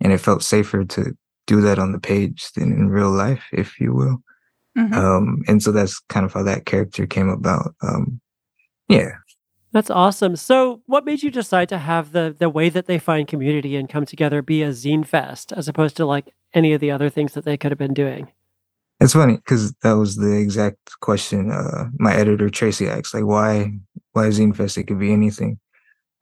[0.00, 3.78] and it felt safer to do that on the page than in real life, if
[3.80, 4.18] you will.
[4.76, 4.94] Mm-hmm.
[4.94, 7.74] Um, and so that's kind of how that character came about.
[7.82, 8.20] Um,
[8.88, 9.12] yeah.
[9.72, 10.36] That's awesome.
[10.36, 13.88] So, what made you decide to have the the way that they find community and
[13.88, 17.34] come together be a zine fest as opposed to like any of the other things
[17.34, 18.32] that they could have been doing?
[19.00, 23.12] It's funny because that was the exact question uh, my editor Tracy asked.
[23.12, 23.72] Like, why
[24.12, 24.78] why Zine Fest?
[24.78, 25.58] It could be anything.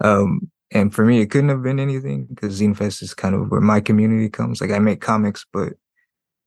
[0.00, 3.48] Um, and for me, it couldn't have been anything because Zine Fest is kind of
[3.50, 4.60] where my community comes.
[4.60, 5.74] Like, I make comics, but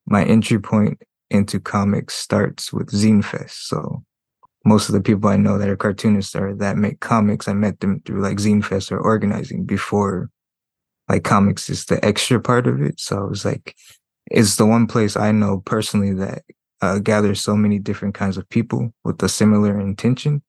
[0.06, 3.68] my entry point into comics starts with Zine Fest.
[3.68, 4.04] So
[4.64, 7.80] most of the people I know that are cartoonists or that make comics, I met
[7.80, 10.30] them through like Zine Fest or organizing before
[11.08, 13.00] like comics is the extra part of it.
[13.00, 13.76] So I was like,
[14.30, 16.42] it's the one place I know personally that
[16.82, 20.42] uh, gathers so many different kinds of people with a similar intention.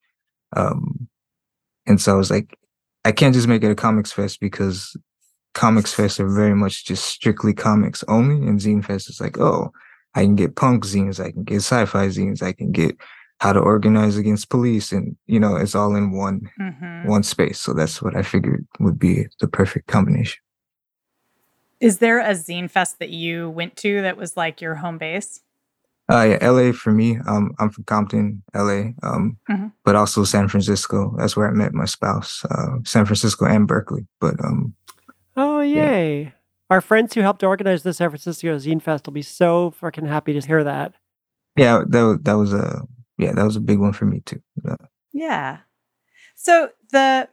[0.55, 1.07] Um,
[1.85, 2.57] and so I was like,
[3.05, 4.95] I can't just make it a comics fest because
[5.53, 8.35] comics fest are very much just strictly comics only.
[8.47, 9.71] And Zine Fest is like, oh,
[10.13, 12.97] I can get punk zines, I can get sci-fi zines, I can get
[13.39, 17.07] how to organize against police and you know it's all in one mm-hmm.
[17.07, 20.41] one space so that's what i figured would be the perfect combination
[21.79, 25.41] is there a zine fest that you went to that was like your home base
[26.11, 29.67] uh yeah la for me um i'm from compton la um mm-hmm.
[29.83, 34.05] but also san francisco that's where i met my spouse uh san francisco and berkeley
[34.19, 34.73] but um
[35.37, 36.29] oh yay yeah.
[36.69, 40.33] our friends who helped organize the san francisco zine fest will be so freaking happy
[40.33, 40.93] to hear that
[41.55, 42.81] yeah that, that was a
[43.19, 44.41] yeah, that was a big one for me too.
[45.11, 45.57] Yeah.
[46.35, 47.27] So the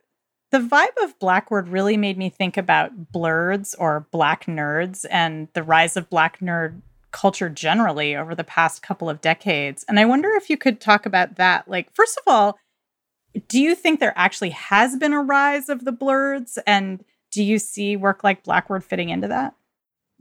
[0.56, 5.62] the vibe of Blackward really made me think about blerds or black nerds and the
[5.62, 9.84] rise of black nerd culture generally over the past couple of decades.
[9.86, 11.68] And I wonder if you could talk about that.
[11.68, 12.58] Like, first of all,
[13.48, 16.56] do you think there actually has been a rise of the blerds?
[16.66, 19.52] And do you see work like Blackward fitting into that?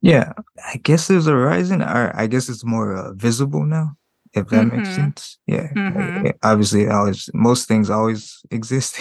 [0.01, 0.33] Yeah,
[0.65, 3.95] I guess there's a rising, or I guess it's more uh, visible now
[4.33, 4.77] if that mm-hmm.
[4.77, 5.37] makes sense.
[5.47, 5.71] Yeah.
[5.71, 6.27] Mm-hmm.
[6.43, 8.99] Obviously, always most things always exist,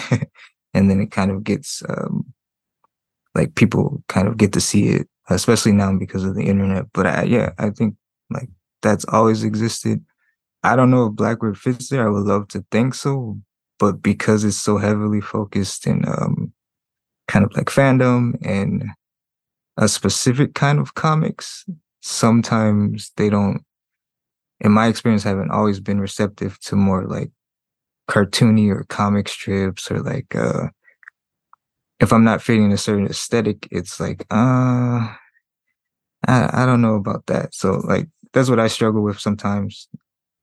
[0.75, 2.33] and then it kind of gets um,
[3.33, 6.85] like people kind of get to see it, especially now because of the internet.
[6.93, 7.95] But I, yeah, I think
[8.29, 8.49] like
[8.81, 10.03] that's always existed.
[10.63, 12.05] I don't know if Blackward fits there.
[12.05, 13.39] I would love to think so,
[13.79, 16.51] but because it's so heavily focused in um,
[17.29, 18.89] kind of like fandom and
[19.77, 21.65] a specific kind of comics,
[22.01, 23.63] sometimes they don't
[24.59, 27.31] in my experience, haven't always been receptive to more like
[28.07, 30.67] cartoony or comic strips or like uh
[31.99, 35.13] if I'm not fitting a certain aesthetic, it's like, uh
[36.27, 37.53] I, I don't know about that.
[37.53, 39.87] So like that's what I struggle with sometimes.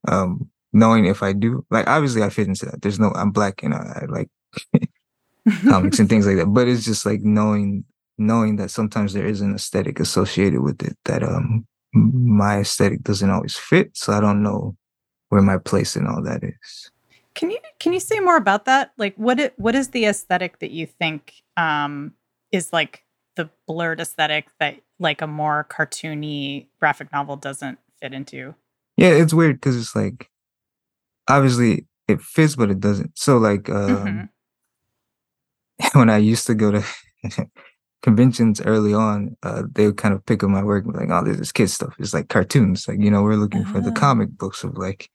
[0.09, 2.83] Um knowing if I do like obviously I fit into that.
[2.83, 4.31] There's no I'm black and I, I like
[5.68, 6.46] comics and things like that.
[6.46, 7.85] But it's just like knowing
[8.18, 13.31] knowing that sometimes there is an aesthetic associated with it that um my aesthetic doesn't
[13.31, 13.96] always fit.
[13.96, 14.77] So I don't know
[15.29, 16.91] where my place in all that is.
[17.42, 18.92] Can you can you say more about that?
[18.96, 22.14] Like what it, what is the aesthetic that you think um,
[22.52, 28.55] is like the blerd aesthetic that like a more cartoony graphic novel doesn't fit into?
[28.97, 30.30] Yeah, it's weird because it's like
[31.28, 33.18] obviously it fits, but it doesn't.
[33.18, 34.30] So like um,
[35.80, 35.99] mm-hmm.
[35.99, 36.84] when I used to go to
[38.05, 41.11] conventions early on, uh, they would kind of pick up my work and be like,
[41.11, 41.97] "Oh, this is kid stuff.
[41.99, 42.86] It's like cartoons.
[42.86, 43.72] Like you know, we're looking uh-huh.
[43.72, 43.95] for the ah.
[43.95, 45.11] comic books of like."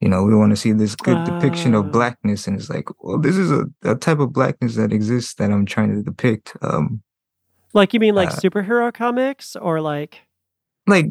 [0.00, 2.88] You know, we want to see this good uh, depiction of blackness, and it's like,
[3.00, 6.54] well, this is a, a type of blackness that exists that I'm trying to depict.
[6.60, 7.02] Um,
[7.72, 10.22] like you mean like uh, superhero comics or like
[10.86, 11.06] like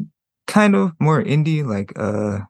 [0.46, 2.40] kind of more indie, like uh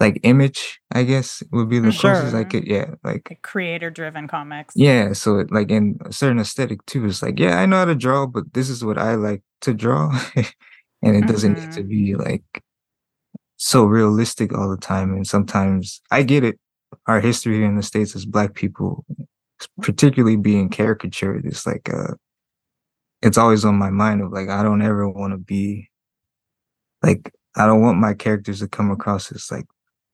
[0.00, 2.14] like image i guess would be the sure.
[2.14, 6.12] closest i could yeah like, like creator driven comics yeah so it, like in a
[6.12, 8.96] certain aesthetic too it's like yeah i know how to draw but this is what
[8.96, 10.10] i like to draw
[11.02, 11.66] and it doesn't mm-hmm.
[11.66, 11.88] need to mm-hmm.
[11.88, 12.64] be like
[13.62, 16.58] so realistic all the time and sometimes i get it
[17.06, 19.04] our history here in the states as black people
[19.82, 22.14] particularly being caricatured it's like uh
[23.22, 25.90] it's always on my mind of like i don't ever want to be
[27.02, 29.66] like I don't want my characters to come across as like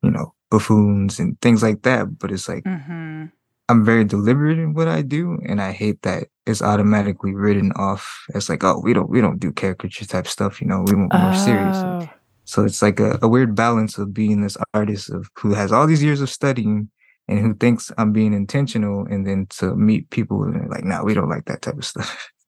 [0.03, 2.19] you know, buffoons and things like that.
[2.19, 3.27] But it's like mm-hmm.
[3.69, 8.25] I'm very deliberate in what I do, and I hate that it's automatically written off
[8.35, 10.61] as like, oh, we don't we don't do caricature type stuff.
[10.61, 11.45] You know, we want more oh.
[11.45, 12.11] serious.
[12.47, 15.87] So it's like a, a weird balance of being this artist of who has all
[15.87, 16.89] these years of studying
[17.29, 21.03] and who thinks I'm being intentional, and then to meet people and they're like, no,
[21.03, 22.31] we don't like that type of stuff.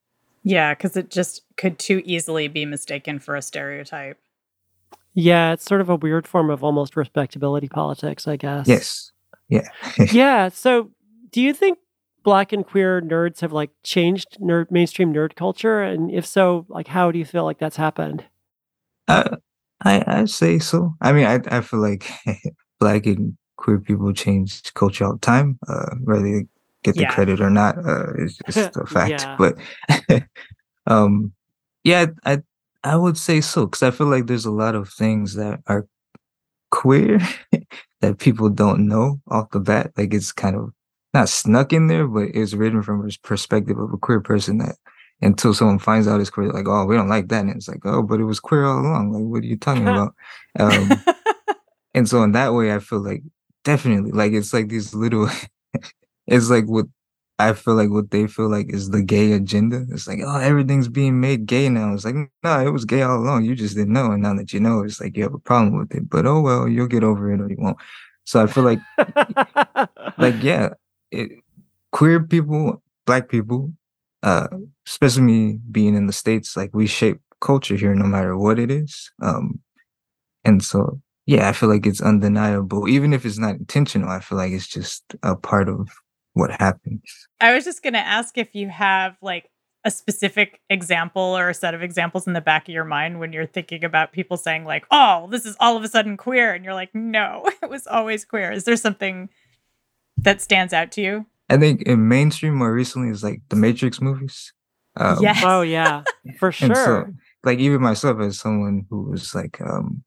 [0.45, 4.17] Yeah, because it just could too easily be mistaken for a stereotype.
[5.13, 8.67] Yeah, it's sort of a weird form of almost respectability politics, I guess.
[8.67, 9.13] Yes.
[9.49, 9.69] Yeah.
[10.13, 10.49] yeah.
[10.49, 10.91] So,
[11.33, 11.79] do you think
[12.23, 15.83] black and queer nerds have like changed nerd mainstream nerd culture?
[15.83, 18.25] And if so, like how do you feel like that's happened?
[19.09, 19.37] Uh,
[19.85, 20.95] I I say so.
[21.01, 22.11] I mean, I I feel like
[22.81, 26.47] black and queer people change culture all the time, uh, whether they
[26.83, 27.13] get the yeah.
[27.13, 27.77] credit or not.
[27.79, 29.27] Uh, it's just a fact.
[29.39, 29.57] But
[30.87, 31.33] um,
[31.85, 32.43] yeah, I
[32.85, 35.87] I would say so because I feel like there's a lot of things that are
[36.71, 37.21] queer
[38.01, 39.93] that people don't know off the bat.
[39.97, 40.73] Like it's kind of
[41.15, 44.77] not snuck in there, but it's written from a perspective of a queer person that
[45.21, 47.41] until someone finds out it's queer, like, oh, we don't like that.
[47.41, 49.13] And it's like, oh, but it was queer all along.
[49.13, 50.15] Like, what are you talking about?
[50.59, 50.91] Um,
[51.95, 53.23] and so in that way, I feel like
[53.65, 55.29] definitely like it's like these little
[56.27, 56.87] it's like what
[57.39, 59.87] I feel like what they feel like is the gay agenda.
[59.91, 61.95] It's like, oh, everything's being made gay now.
[61.95, 63.45] It's like, no, it was gay all along.
[63.45, 64.11] You just didn't know.
[64.11, 66.11] And now that you know, it's like you have a problem with it.
[66.11, 67.77] But oh well, you'll get over it or you won't.
[68.25, 68.81] So I feel like
[70.19, 70.71] like, yeah,
[71.13, 71.31] it,
[71.93, 73.73] queer people, black people,
[74.23, 74.49] uh,
[74.87, 78.71] especially me being in the States, like we shape culture here no matter what it
[78.71, 79.11] is.
[79.23, 79.61] Um,
[80.45, 82.89] and so yeah, I feel like it's undeniable.
[82.89, 85.91] Even if it's not intentional, I feel like it's just a part of
[86.33, 87.03] what happens.
[87.41, 89.51] I was just going to ask if you have like
[89.85, 93.35] a specific example or a set of examples in the back of your mind when
[93.35, 96.65] you're thinking about people saying like, "Oh, this is all of a sudden queer," and
[96.65, 99.29] you're like, "No, it was always queer." Is there something
[100.17, 101.27] that stands out to you?
[101.49, 104.53] I think in mainstream more recently is like the Matrix movies.
[104.97, 105.43] Um, yes.
[105.45, 106.03] Oh yeah,
[106.39, 106.75] for sure.
[106.75, 107.07] So,
[107.45, 110.03] like even myself as someone who was like, um,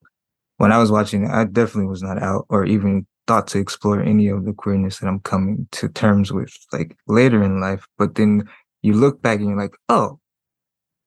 [0.57, 4.27] when I was watching I definitely was not out or even thought to explore any
[4.27, 7.87] of the queerness that I'm coming to terms with like later in life.
[7.97, 8.47] But then
[8.81, 10.19] you look back and you're like, oh,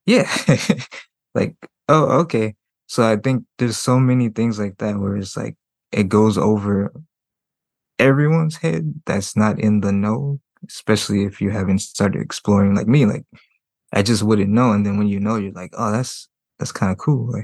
[0.05, 0.29] yeah,
[1.35, 1.55] like,
[1.87, 2.55] oh, okay.
[2.87, 5.55] So I think there's so many things like that where it's like
[5.91, 6.93] it goes over
[7.99, 13.05] everyone's head that's not in the know, especially if you haven't started exploring like me.
[13.05, 13.25] Like
[13.93, 14.71] I just wouldn't know.
[14.71, 16.27] And then when you know, you're like, oh, that's
[16.59, 17.33] that's kind of cool.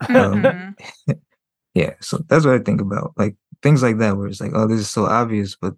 [0.00, 1.12] Like um, mm-hmm.
[1.74, 1.94] yeah.
[2.00, 3.12] So that's what I think about.
[3.16, 5.74] Like things like that where it's like, oh, this is so obvious, but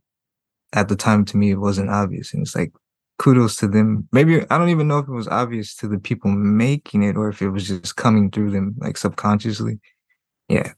[0.72, 2.32] at the time to me it wasn't obvious.
[2.32, 2.72] And it's like
[3.18, 4.08] kudos to them.
[4.12, 7.28] Maybe I don't even know if it was obvious to the people making it or
[7.28, 9.78] if it was just coming through them like subconsciously.
[10.48, 10.72] Yeah.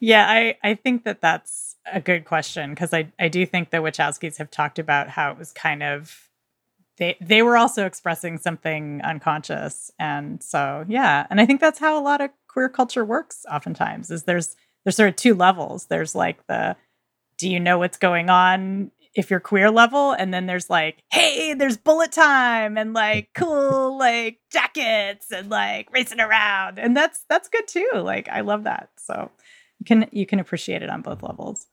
[0.00, 3.78] Yeah, I, I think that that's a good question because I, I do think the
[3.78, 6.30] Wachowskis have talked about how it was kind of
[6.96, 9.90] they they were also expressing something unconscious.
[9.98, 14.10] And so yeah and I think that's how a lot of queer culture works oftentimes
[14.10, 15.86] is there's there's sort of two levels.
[15.86, 16.76] There's like the
[17.38, 20.12] do you know what's going on if you're queer level?
[20.12, 25.92] And then there's like hey there's bullet time and like cool like jackets and like
[25.92, 26.78] racing around.
[26.78, 27.90] And that's that's good too.
[27.94, 28.90] Like i love that.
[28.96, 29.30] So
[29.80, 31.66] you can you can appreciate it on both levels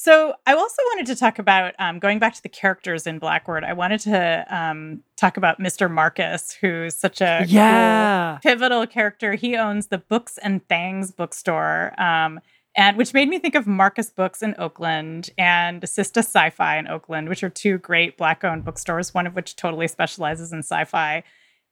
[0.00, 3.64] so I also wanted to talk about um, going back to the characters in Blackward.
[3.64, 5.90] I wanted to um, talk about Mr.
[5.90, 9.34] Marcus, who's such a yeah cool, pivotal character.
[9.34, 12.38] He owns the Books and Things bookstore, um,
[12.76, 17.28] and which made me think of Marcus Books in Oakland and Sista Sci-Fi in Oakland,
[17.28, 19.12] which are two great black-owned bookstores.
[19.12, 21.24] One of which totally specializes in sci-fi,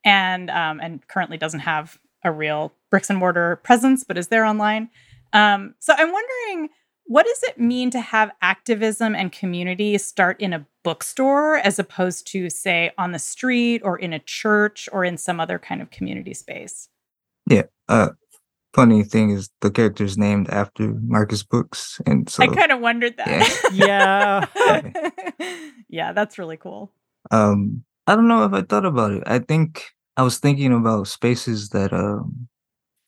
[0.05, 4.45] and um, and currently doesn't have a real bricks and mortar presence, but is there
[4.45, 4.91] online.
[5.33, 6.71] Um, so I'm wondering
[7.07, 12.27] what does it mean to have activism and community start in a bookstore as opposed
[12.29, 15.91] to, say, on the street or in a church or in some other kind of
[15.91, 16.89] community space?
[17.49, 17.65] Yeah.
[17.89, 18.11] Uh,
[18.75, 23.17] funny thing is the character's named after Marcus Books, and so I kind of wondered
[23.17, 23.71] that.
[23.73, 24.47] Yeah.
[25.39, 25.71] yeah.
[25.89, 26.93] yeah, that's really cool.
[27.31, 29.23] Um, I don't know if I thought about it.
[29.27, 29.85] I think
[30.17, 32.49] I was thinking about spaces that um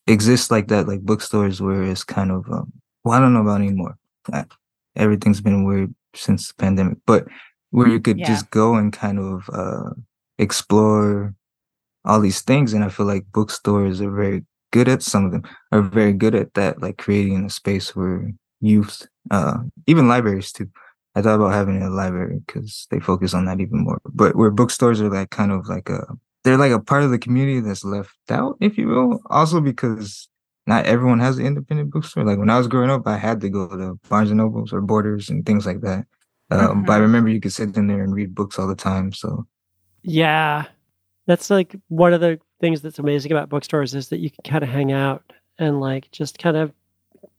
[0.07, 2.73] exist like that, like bookstores, where it's kind of um,
[3.09, 3.97] well, I don't know about anymore.
[4.33, 4.45] I,
[4.97, 7.27] everything's been weird since the pandemic, but
[7.71, 8.27] where you could Yeah.
[8.27, 9.91] just go and kind of uh
[10.39, 11.35] explore
[12.05, 15.43] all these things, and I feel like bookstores are very good at some of them
[15.73, 20.69] are very good at that, like creating a space where youth, uh, even libraries too.
[21.15, 24.01] I thought about having a library because they focus on that even more.
[24.05, 26.07] But where bookstores are like kind of like a
[26.45, 29.21] they're like a part of the community that's left out, if you will.
[29.31, 30.29] Also because
[30.69, 32.25] not everyone has an independent bookstore.
[32.25, 34.83] Like when I was growing up, I had to go to Barnes and Nobles or
[34.83, 36.07] Borders and things like that.
[36.53, 37.03] Um, But I Mhm.
[37.03, 39.13] remember you could sit in there and read books all the time.
[39.13, 39.47] So
[40.03, 40.67] Yeah.
[41.27, 44.65] That's like one of the things that's amazing about bookstores is that you can kind
[44.65, 46.73] of hang out and like just kind of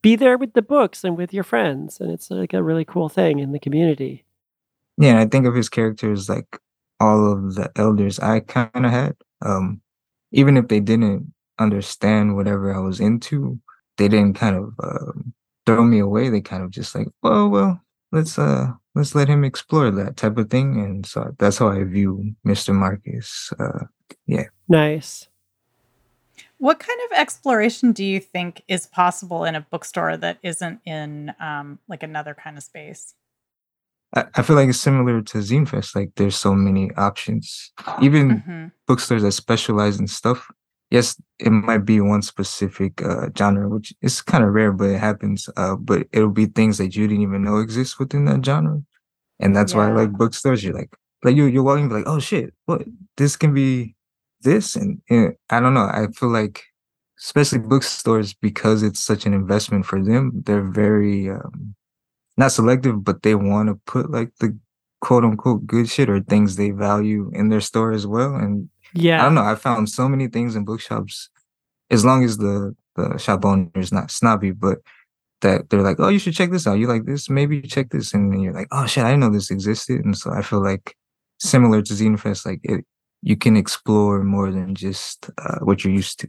[0.01, 1.99] be there with the books and with your friends.
[2.01, 4.25] And it's like a really cool thing in the community.
[4.97, 6.59] yeah, and I think of his characters like
[6.99, 9.15] all of the elders I kind of had.
[9.41, 9.81] Um,
[10.31, 13.59] even if they didn't understand whatever I was into,
[13.97, 15.33] they didn't kind of um,
[15.65, 16.29] throw me away.
[16.29, 17.81] They kind of just like, oh well,
[18.11, 20.79] let's uh let's let him explore that type of thing.
[20.81, 22.73] And so that's how I view Mr.
[22.73, 23.51] Marcus.
[23.59, 23.85] Uh,
[24.25, 24.45] yeah.
[24.67, 25.27] Nice.
[26.57, 31.33] What kind of exploration do you think is possible in a bookstore that isn't in
[31.39, 33.15] um, like another kind of space?
[34.15, 35.95] I, I feel like it's similar to Zine Fest.
[35.95, 37.71] Like there's so many options.
[38.01, 40.49] Even hmm bookstores that specialize in stuff.
[40.89, 44.99] Yes, it might be one specific uh, genre, which is kind of rare, but it
[44.99, 45.47] happens.
[45.55, 48.81] Uh, but it'll be things that you didn't even know exist within that genre,
[49.39, 50.63] and that's why I like bookstores.
[50.63, 50.91] You're like,
[51.23, 52.83] like you you're walking, be like, oh shit, what
[53.17, 53.95] this can be
[54.41, 55.85] this, and, and I don't know.
[55.85, 56.63] I feel like,
[57.19, 60.43] especially bookstores, because it's such an investment for them.
[60.45, 61.75] They're very um,
[62.37, 64.57] not selective, but they want to put like the
[65.01, 69.21] quote unquote good shit or things they value in their store as well, and Yeah.
[69.21, 69.43] I don't know.
[69.43, 71.29] I found so many things in bookshops,
[71.89, 74.79] as long as the the shop owner is not snobby, but
[75.41, 76.79] that they're like, oh, you should check this out.
[76.79, 77.29] You like this?
[77.29, 80.03] Maybe check this, and then you're like, oh shit, I didn't know this existed.
[80.03, 80.95] And so I feel like
[81.39, 82.85] similar to Zine Fest, like it,
[83.21, 86.27] you can explore more than just uh, what you're used to.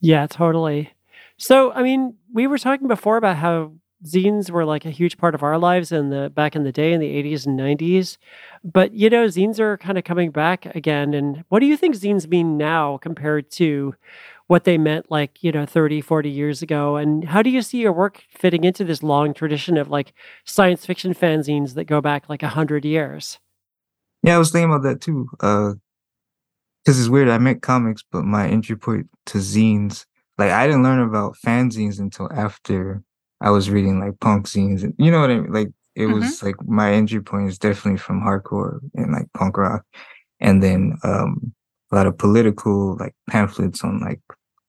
[0.00, 0.92] Yeah, totally.
[1.38, 3.72] So, I mean, we were talking before about how
[4.04, 6.92] zines were like a huge part of our lives in the back in the day
[6.92, 8.18] in the 80s and 90s.
[8.64, 11.14] But, you know, zines are kind of coming back again.
[11.14, 13.94] And what do you think zines mean now compared to
[14.48, 16.96] what they meant like, you know, 30, 40 years ago?
[16.96, 20.12] And how do you see your work fitting into this long tradition of like
[20.44, 23.38] science fiction fanzines that go back like 100 years?
[24.22, 25.28] Yeah, I was thinking about that too.
[25.40, 25.74] Uh,
[26.84, 27.28] because it's weird.
[27.28, 30.06] I meant comics, but my entry point to zines,
[30.38, 33.02] like I didn't learn about fanzines until after
[33.40, 35.52] I was reading like punk zines, and you know what I mean.
[35.52, 39.82] Like it was like my entry point is definitely from hardcore and like punk rock,
[40.40, 41.52] and then um
[41.92, 44.20] a lot of political like pamphlets on like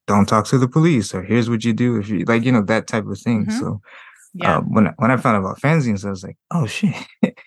[0.08, 2.62] don't talk to the police or here's what you do if you like you know
[2.64, 3.46] that type of thing.
[3.46, 3.60] Mhm.
[3.60, 3.82] So
[4.34, 4.58] Yeah.
[4.58, 6.94] um, when I- when I found out about fanzines, I was like, oh shit.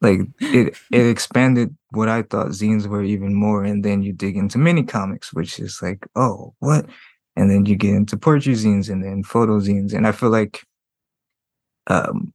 [0.00, 3.64] like it it expanded what I thought zines were even more.
[3.64, 6.86] And then you dig into mini comics, which is like, oh, what?
[7.36, 9.92] And then you get into portrait zines and then photo zines.
[9.94, 10.64] And I feel like
[11.86, 12.32] um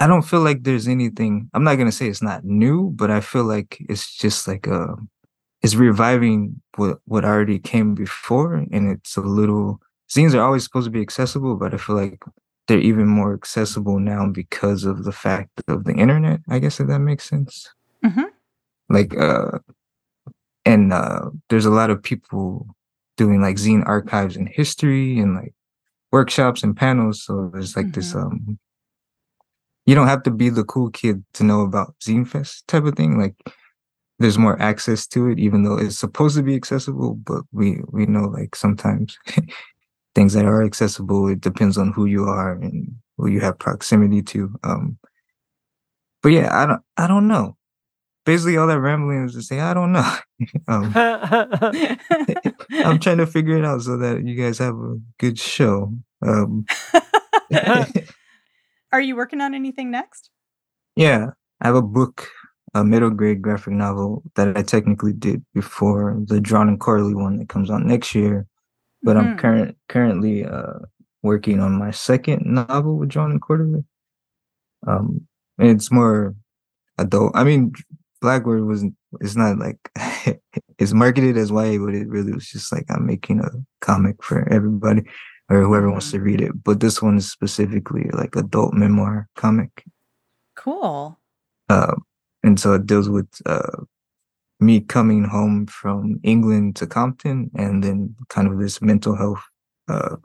[0.00, 3.20] I don't feel like there's anything I'm not gonna say it's not new, but I
[3.20, 4.96] feel like it's just like a
[5.62, 9.80] it's reviving what what already came before and it's a little
[10.10, 12.22] zines are always supposed to be accessible, but I feel like
[12.68, 16.88] they're even more accessible now because of the fact of the internet, I guess if
[16.88, 17.68] that makes sense.
[18.04, 18.26] Mhm.
[18.90, 19.58] Like uh
[20.64, 22.66] and uh there's a lot of people
[23.18, 25.52] doing like zine archives and history and like
[26.10, 27.22] workshops and panels.
[27.22, 28.58] So there's like this um
[29.84, 32.94] you don't have to be the cool kid to know about Zine Fest type of
[32.94, 33.18] thing.
[33.18, 33.34] Like
[34.18, 38.06] there's more access to it, even though it's supposed to be accessible, but we we
[38.06, 39.18] know like sometimes
[40.14, 44.22] things that are accessible, it depends on who you are and who you have proximity
[44.22, 44.54] to.
[44.62, 44.98] Um
[46.22, 47.57] but yeah, I don't I don't know.
[48.28, 50.06] Basically all that rambling is to say I don't know.
[50.68, 55.94] um I'm trying to figure it out so that you guys have a good show.
[56.20, 56.66] Um
[58.92, 60.28] Are you working on anything next?
[60.94, 61.28] Yeah,
[61.62, 62.28] I have a book,
[62.74, 67.38] a middle grade graphic novel that I technically did before the Drawn and Quarterly one
[67.38, 68.46] that comes out next year.
[69.02, 69.38] But I'm Mhm.
[69.38, 70.80] current currently uh
[71.22, 73.84] working on my second novel with John Cordova.
[74.86, 75.26] Um,
[75.58, 76.34] it's more
[76.98, 77.32] adult.
[77.34, 77.72] I mean,
[78.20, 78.94] Blackward wasn't.
[79.20, 79.78] it's not like
[80.78, 83.50] it's marketed as YA, but it really was just like I'm making a
[83.80, 85.02] comic for everybody
[85.48, 86.26] or whoever wants to mm-hmm.
[86.26, 86.64] read it.
[86.64, 89.84] But this one is specifically like adult memoir comic.
[90.56, 91.18] Cool.
[91.68, 91.94] Uh,
[92.42, 93.82] and so it deals with uh,
[94.60, 99.42] me coming home from England to Compton, and then kind of this mental health
[99.88, 100.16] uh,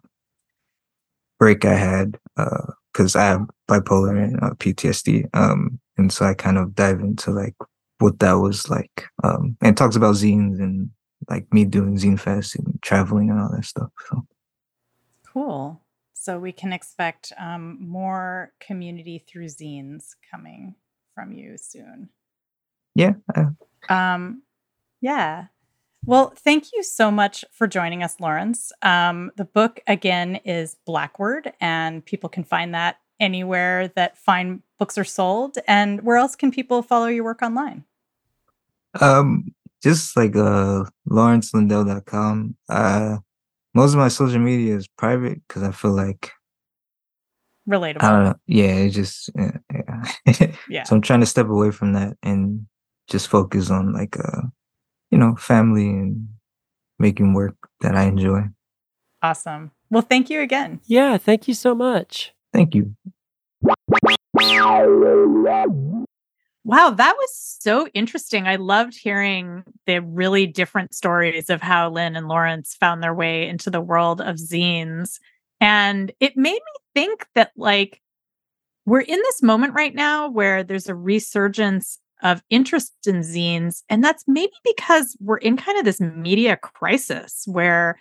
[1.40, 5.30] break I had because uh, I have bipolar and uh, PTSD.
[5.34, 7.56] Um, and so I kind of dive into like
[8.04, 10.90] what that was like, um, and talks about zines and
[11.30, 13.90] like me doing zine fest and traveling and all that stuff.
[14.10, 14.28] So
[15.32, 15.82] cool.
[16.14, 20.76] So we can expect um, more community through zines coming
[21.16, 22.10] from you soon.
[22.96, 23.14] Yeah.
[23.90, 24.44] Um,
[25.02, 25.48] yeah.
[26.06, 28.72] Well, thank you so much for joining us, Lawrence.
[28.82, 34.98] Um, the book again is Blackward, and people can find that anywhere that fine books
[34.98, 35.58] are sold.
[35.68, 37.86] And where else can people follow your work online?
[39.00, 42.56] Um, just like uh lawrencelindell.com.
[42.70, 43.18] Uh
[43.74, 46.32] most of my social media is private because I feel like
[47.68, 48.02] relatable.
[48.04, 48.36] I don't know.
[48.48, 49.58] Yeah, it's just yeah.
[50.28, 50.48] yeah.
[50.70, 50.84] yeah.
[50.84, 52.66] so I'm trying to step away from that and
[53.10, 54.42] just focus on like uh
[55.12, 56.28] you know family and
[57.00, 58.44] making work that I enjoy.
[59.22, 59.72] Awesome.
[59.90, 60.82] Well, thank you again.
[60.86, 62.34] Yeah, thank you so much.
[62.52, 62.96] Thank you.
[66.66, 68.48] Wow, that was so interesting.
[68.48, 73.48] I loved hearing the really different stories of how Lynn and Lawrence found their way
[73.50, 75.20] into the world of zines.
[75.60, 76.62] And it made me
[76.96, 78.02] think that, like,
[78.86, 83.84] we're in this moment right now where there's a resurgence of interest in zines.
[83.90, 88.00] And that's maybe because we're in kind of this media crisis where,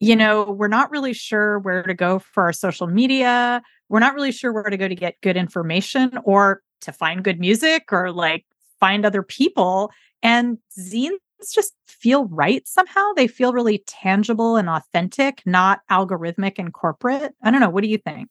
[0.00, 3.62] you know, we're not really sure where to go for our social media.
[3.88, 7.40] We're not really sure where to go to get good information or to find good
[7.40, 8.44] music or like
[8.80, 9.90] find other people.
[10.22, 11.18] And zines
[11.52, 13.12] just feel right somehow.
[13.14, 17.34] They feel really tangible and authentic, not algorithmic and corporate.
[17.42, 17.70] I don't know.
[17.70, 18.28] What do you think?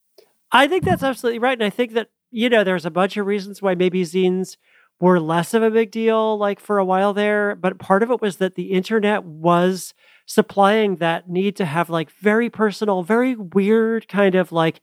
[0.52, 1.54] I think that's absolutely right.
[1.54, 4.56] And I think that, you know, there's a bunch of reasons why maybe zines
[5.00, 7.56] were less of a big deal like for a while there.
[7.56, 9.94] But part of it was that the internet was
[10.26, 14.80] supplying that need to have like very personal, very weird kind of like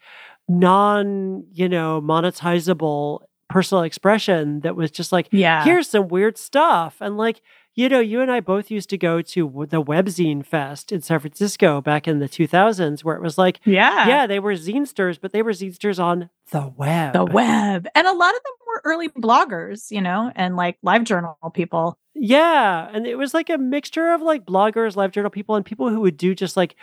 [0.48, 6.98] non, you know, monetizable personal expression that was just like, yeah, here's some weird stuff.
[7.02, 7.42] And like,
[7.76, 11.20] you know, you and I both used to go to the Webzine Fest in San
[11.20, 15.32] Francisco back in the 2000s, where it was like, yeah, yeah, they were zinesters, but
[15.32, 17.14] they were zinesters on the web.
[17.14, 17.88] The web.
[17.96, 21.98] And a lot of them were early bloggers, you know, and like live journal people.
[22.16, 22.90] Yeah.
[22.92, 26.02] And it was like a mixture of like bloggers, live journal people, and people who
[26.02, 26.76] would do just like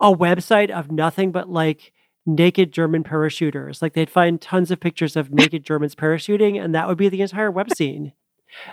[0.00, 1.92] a website of nothing but like,
[2.26, 3.82] naked German parachuters.
[3.82, 7.22] Like they'd find tons of pictures of naked Germans parachuting, and that would be the
[7.22, 8.12] entire webzine.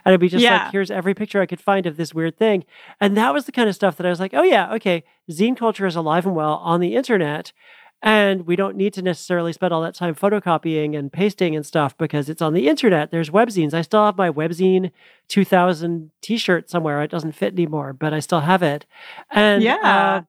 [0.04, 0.64] And it'd be just yeah.
[0.64, 2.66] like, here's every picture I could find of this weird thing.
[3.00, 5.58] And that was the kind of stuff that I was like, oh, yeah, okay, zine
[5.58, 7.54] culture is alive and well on the internet.
[8.02, 11.98] And we don't need to necessarily spend all that time photocopying and pasting and stuff
[11.98, 13.10] because it's on the internet.
[13.10, 13.74] There's webzines.
[13.74, 14.92] I still have my webzine
[15.30, 17.02] 2000 t shirt somewhere.
[17.02, 18.86] It doesn't fit anymore, but I still have it.
[19.32, 19.76] And yeah.
[19.82, 20.22] Uh,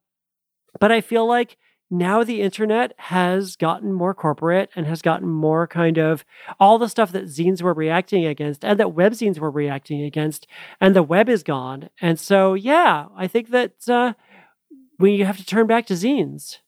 [0.80, 1.58] but I feel like
[1.90, 6.24] now the internet has gotten more corporate and has gotten more kind of
[6.60, 10.46] all the stuff that zines were reacting against and that web zines were reacting against
[10.80, 11.88] and the web is gone.
[12.00, 14.12] And so yeah i think that uh,
[14.98, 16.58] we have to turn back to zines.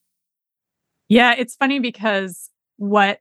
[1.08, 3.20] Yeah it's funny because what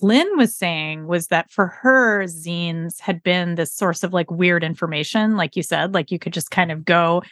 [0.00, 4.62] lynn was saying was that for her zines had been this source of like weird
[4.62, 7.22] information like you said like you could just kind of go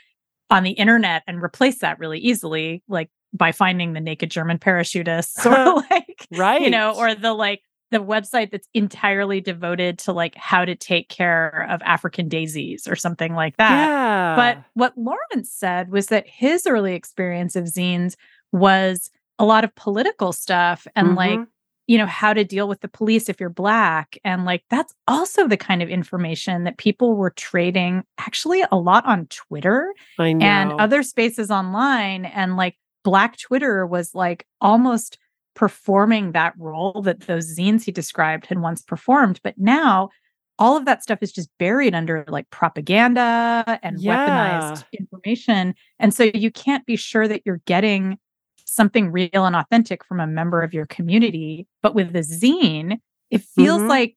[0.50, 5.44] on the internet and replace that really easily like by finding the naked German parachutists
[5.46, 6.62] or like, right.
[6.62, 11.08] you know, or the like the website that's entirely devoted to like how to take
[11.08, 13.70] care of African daisies or something like that.
[13.70, 14.36] Yeah.
[14.36, 18.14] But what Lawrence said was that his early experience of zines
[18.52, 21.16] was a lot of political stuff and mm-hmm.
[21.16, 21.40] like,
[21.86, 24.18] you know, how to deal with the police if you're black.
[24.22, 29.06] And like, that's also the kind of information that people were trading actually a lot
[29.06, 32.26] on Twitter and other spaces online.
[32.26, 35.18] And like, Black Twitter was like almost
[35.54, 39.40] performing that role that those zines he described had once performed.
[39.42, 40.10] But now
[40.58, 44.72] all of that stuff is just buried under like propaganda and yeah.
[44.72, 45.74] weaponized information.
[45.98, 48.18] And so you can't be sure that you're getting
[48.64, 51.66] something real and authentic from a member of your community.
[51.82, 52.98] But with the zine,
[53.30, 53.88] it feels mm-hmm.
[53.88, 54.16] like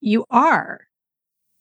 [0.00, 0.80] you are.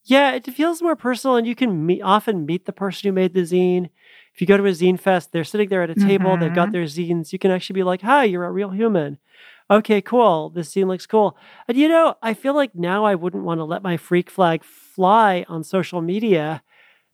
[0.05, 3.34] Yeah, it feels more personal, and you can meet, often meet the person who made
[3.34, 3.89] the zine
[4.34, 6.41] if you go to a zine fest, they're sitting there at a table, mm-hmm.
[6.41, 6.71] they've got Mm-hmm.
[6.73, 7.31] their zines.
[7.34, 9.17] You can actually be like, "Hi, you're a real human."
[9.71, 10.49] Okay, cool.
[10.49, 11.38] This zine looks cool.
[11.67, 14.63] And you know, I feel like now I wouldn't want to let my freak flag
[14.63, 16.61] fly on social media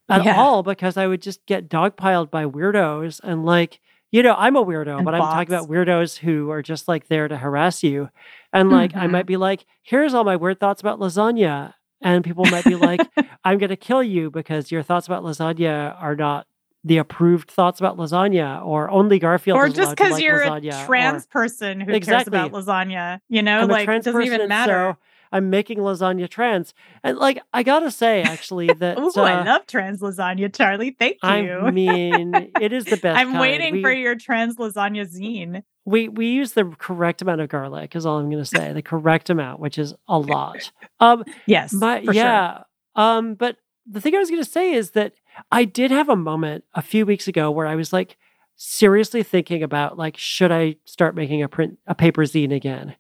[0.10, 0.36] at Yeah.
[0.36, 3.80] all because I would just get dogpiled by weirdos and like
[4.12, 7.10] you know, I'm a weirdo, And but I'm talking about weirdos who are just like
[7.10, 8.10] there to harass you.
[8.52, 9.12] And like, I Mhm.
[9.12, 11.76] might be like, here's all my weird thoughts about lasagna.
[12.02, 13.02] And people might be like,
[13.44, 16.48] I'm going to kill you because your thoughts about lasagna are not
[16.84, 20.84] the approved thoughts about lasagna, or only Garfield or just because like you're lasagna, a
[20.84, 22.32] or- trans person who Exactly.
[22.38, 23.20] cares about lasagna.
[23.30, 24.96] You know, I'm like it trans doesn't person, even matter.
[24.98, 24.98] so
[25.32, 26.74] I'm making lasagna trans.
[27.04, 30.96] And like, I gotta say, actually, that Ooh, uh, I love trans lasagna, Charlie.
[30.98, 31.30] Thank you.
[31.30, 33.20] I mean, it is the best.
[33.20, 33.40] I'm kind.
[33.42, 35.64] waiting We- for your trans lasagna zine.
[35.86, 38.72] we we use the correct amount of garlic is all I'm going to say.
[38.74, 40.72] The correct amount, which is a lot.
[41.02, 42.14] Um, Yes, my for sure.
[42.14, 42.64] yeah.
[42.96, 45.14] Um, but the thing I was going to say is that
[45.52, 48.18] I did have a moment a few weeks ago where I was like
[48.56, 52.96] seriously thinking about like should I start making a print a paper zine again,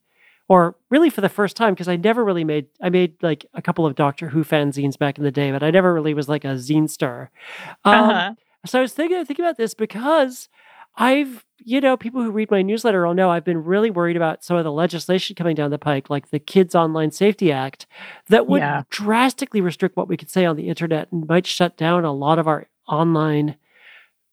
[0.47, 3.61] or really for the first time because I never really made I made like a
[3.61, 6.45] couple of Doctor Who fanzines back in the day, but I never really was like
[6.45, 7.31] a zine star.
[7.83, 8.33] Um, Uh-huh.
[8.65, 10.47] so I was thinking, thinking about this because
[10.99, 14.43] I've, you know, people who read my newsletter will know I've been really worried about
[14.43, 17.87] some of the legislation coming down the pike, like the Kids Online Safety Act,
[18.27, 18.83] that would Yeah.
[18.89, 22.37] drastically restrict what we could say on the internet and might shut down a lot
[22.37, 23.55] of our online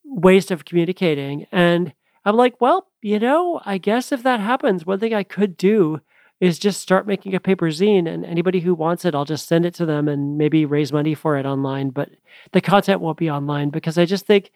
[0.05, 1.47] ways of communicating.
[1.53, 1.93] And
[2.25, 6.01] I'm like, well, you know, I guess if that happens, one thing I could do
[6.41, 9.65] is just start making a paper zine and anybody who wants it, I'll just send
[9.65, 11.91] it to them and maybe raise money for it online.
[11.91, 12.11] But
[12.53, 14.51] the content won't be online because I just think,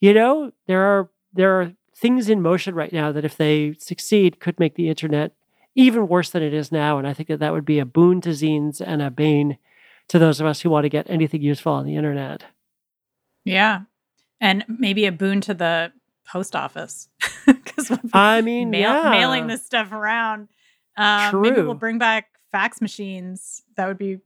[0.00, 4.40] you know, there are there are things in motion right now that if they succeed
[4.40, 5.32] could make the internet
[5.74, 6.98] even worse than it is now.
[6.98, 9.58] And I think that that would be a boon to zines and a bane
[10.08, 12.44] to those of us who want to get anything useful on the internet.
[13.44, 13.82] Yeah.
[14.40, 15.92] And maybe a boon to the
[16.26, 17.08] post office.
[17.46, 19.10] Because I mean, yeah.
[19.10, 20.48] mailing this stuff around.
[20.96, 23.62] Um, maybe we'll bring back fax machines.
[23.76, 24.20] That would be, you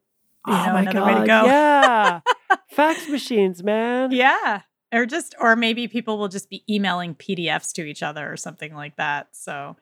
[0.46, 1.46] Oh know, my another way to God, go.
[1.46, 2.20] Yeah.
[2.70, 4.12] Fax machines, man.
[4.12, 4.62] Yeah.
[4.92, 8.74] Or just, or maybe people will just be emailing PDFs to each other or something
[8.74, 9.28] like that.
[9.32, 9.76] So,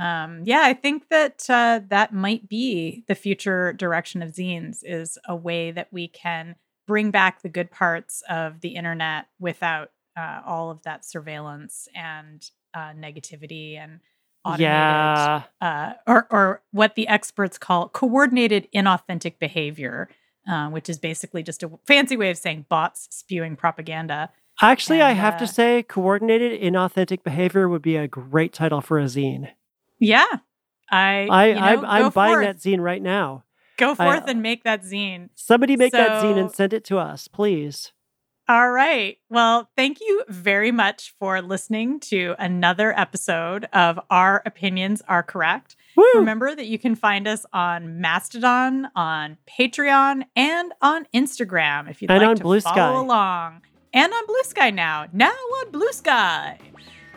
[0.00, 5.18] um, yeah, I think that uh, that might be the future direction of zines is
[5.28, 6.56] a way that we can
[6.86, 12.50] bring back the good parts of the internet without uh, all of that surveillance and
[12.74, 14.00] uh, negativity and
[14.44, 15.42] automated Yeah.
[15.60, 20.08] uh, or or what the experts call coordinated inauthentic behavior,
[20.48, 24.30] uh, which is basically just a fancy way of saying bots spewing propaganda.
[24.60, 28.98] Actually, I have uh, to say, coordinated inauthentic behavior would be a great title for
[28.98, 29.50] a zine.
[29.98, 30.24] Yeah,
[30.90, 33.44] I I, you know, I'm, I'm buying forth, that zine right now.
[33.76, 35.28] Go I- forth and make that zine.
[35.34, 37.92] Somebody make that zine and send it to us, please.
[38.50, 39.18] All right.
[39.28, 45.76] Well, thank you very much for listening to another episode of Our Opinions Are Correct.
[45.96, 46.04] Woo!
[46.14, 52.10] Remember that you can find us on Mastodon, on Patreon, and on Instagram if you'd
[52.10, 53.00] And like to Blue follow Sky.
[53.04, 53.60] along.
[53.92, 55.06] And on Blue Sky now.
[55.12, 56.58] Now on Blue Sky.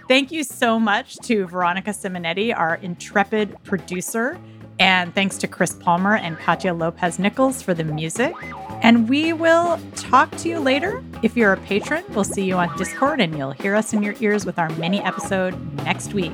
[0.08, 4.40] Thank you so much to Veronica Simonetti, our intrepid producer.
[4.80, 8.34] And thanks to Chris Palmer and Katya Lopez Nichols for the music.
[8.82, 11.04] And we will talk to you later.
[11.22, 14.16] If you're a patron, we'll see you on Discord and you'll hear us in your
[14.20, 15.54] ears with our mini episode
[15.84, 16.34] next week.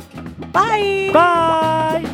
[0.53, 1.09] Bye.
[1.13, 2.05] Bye.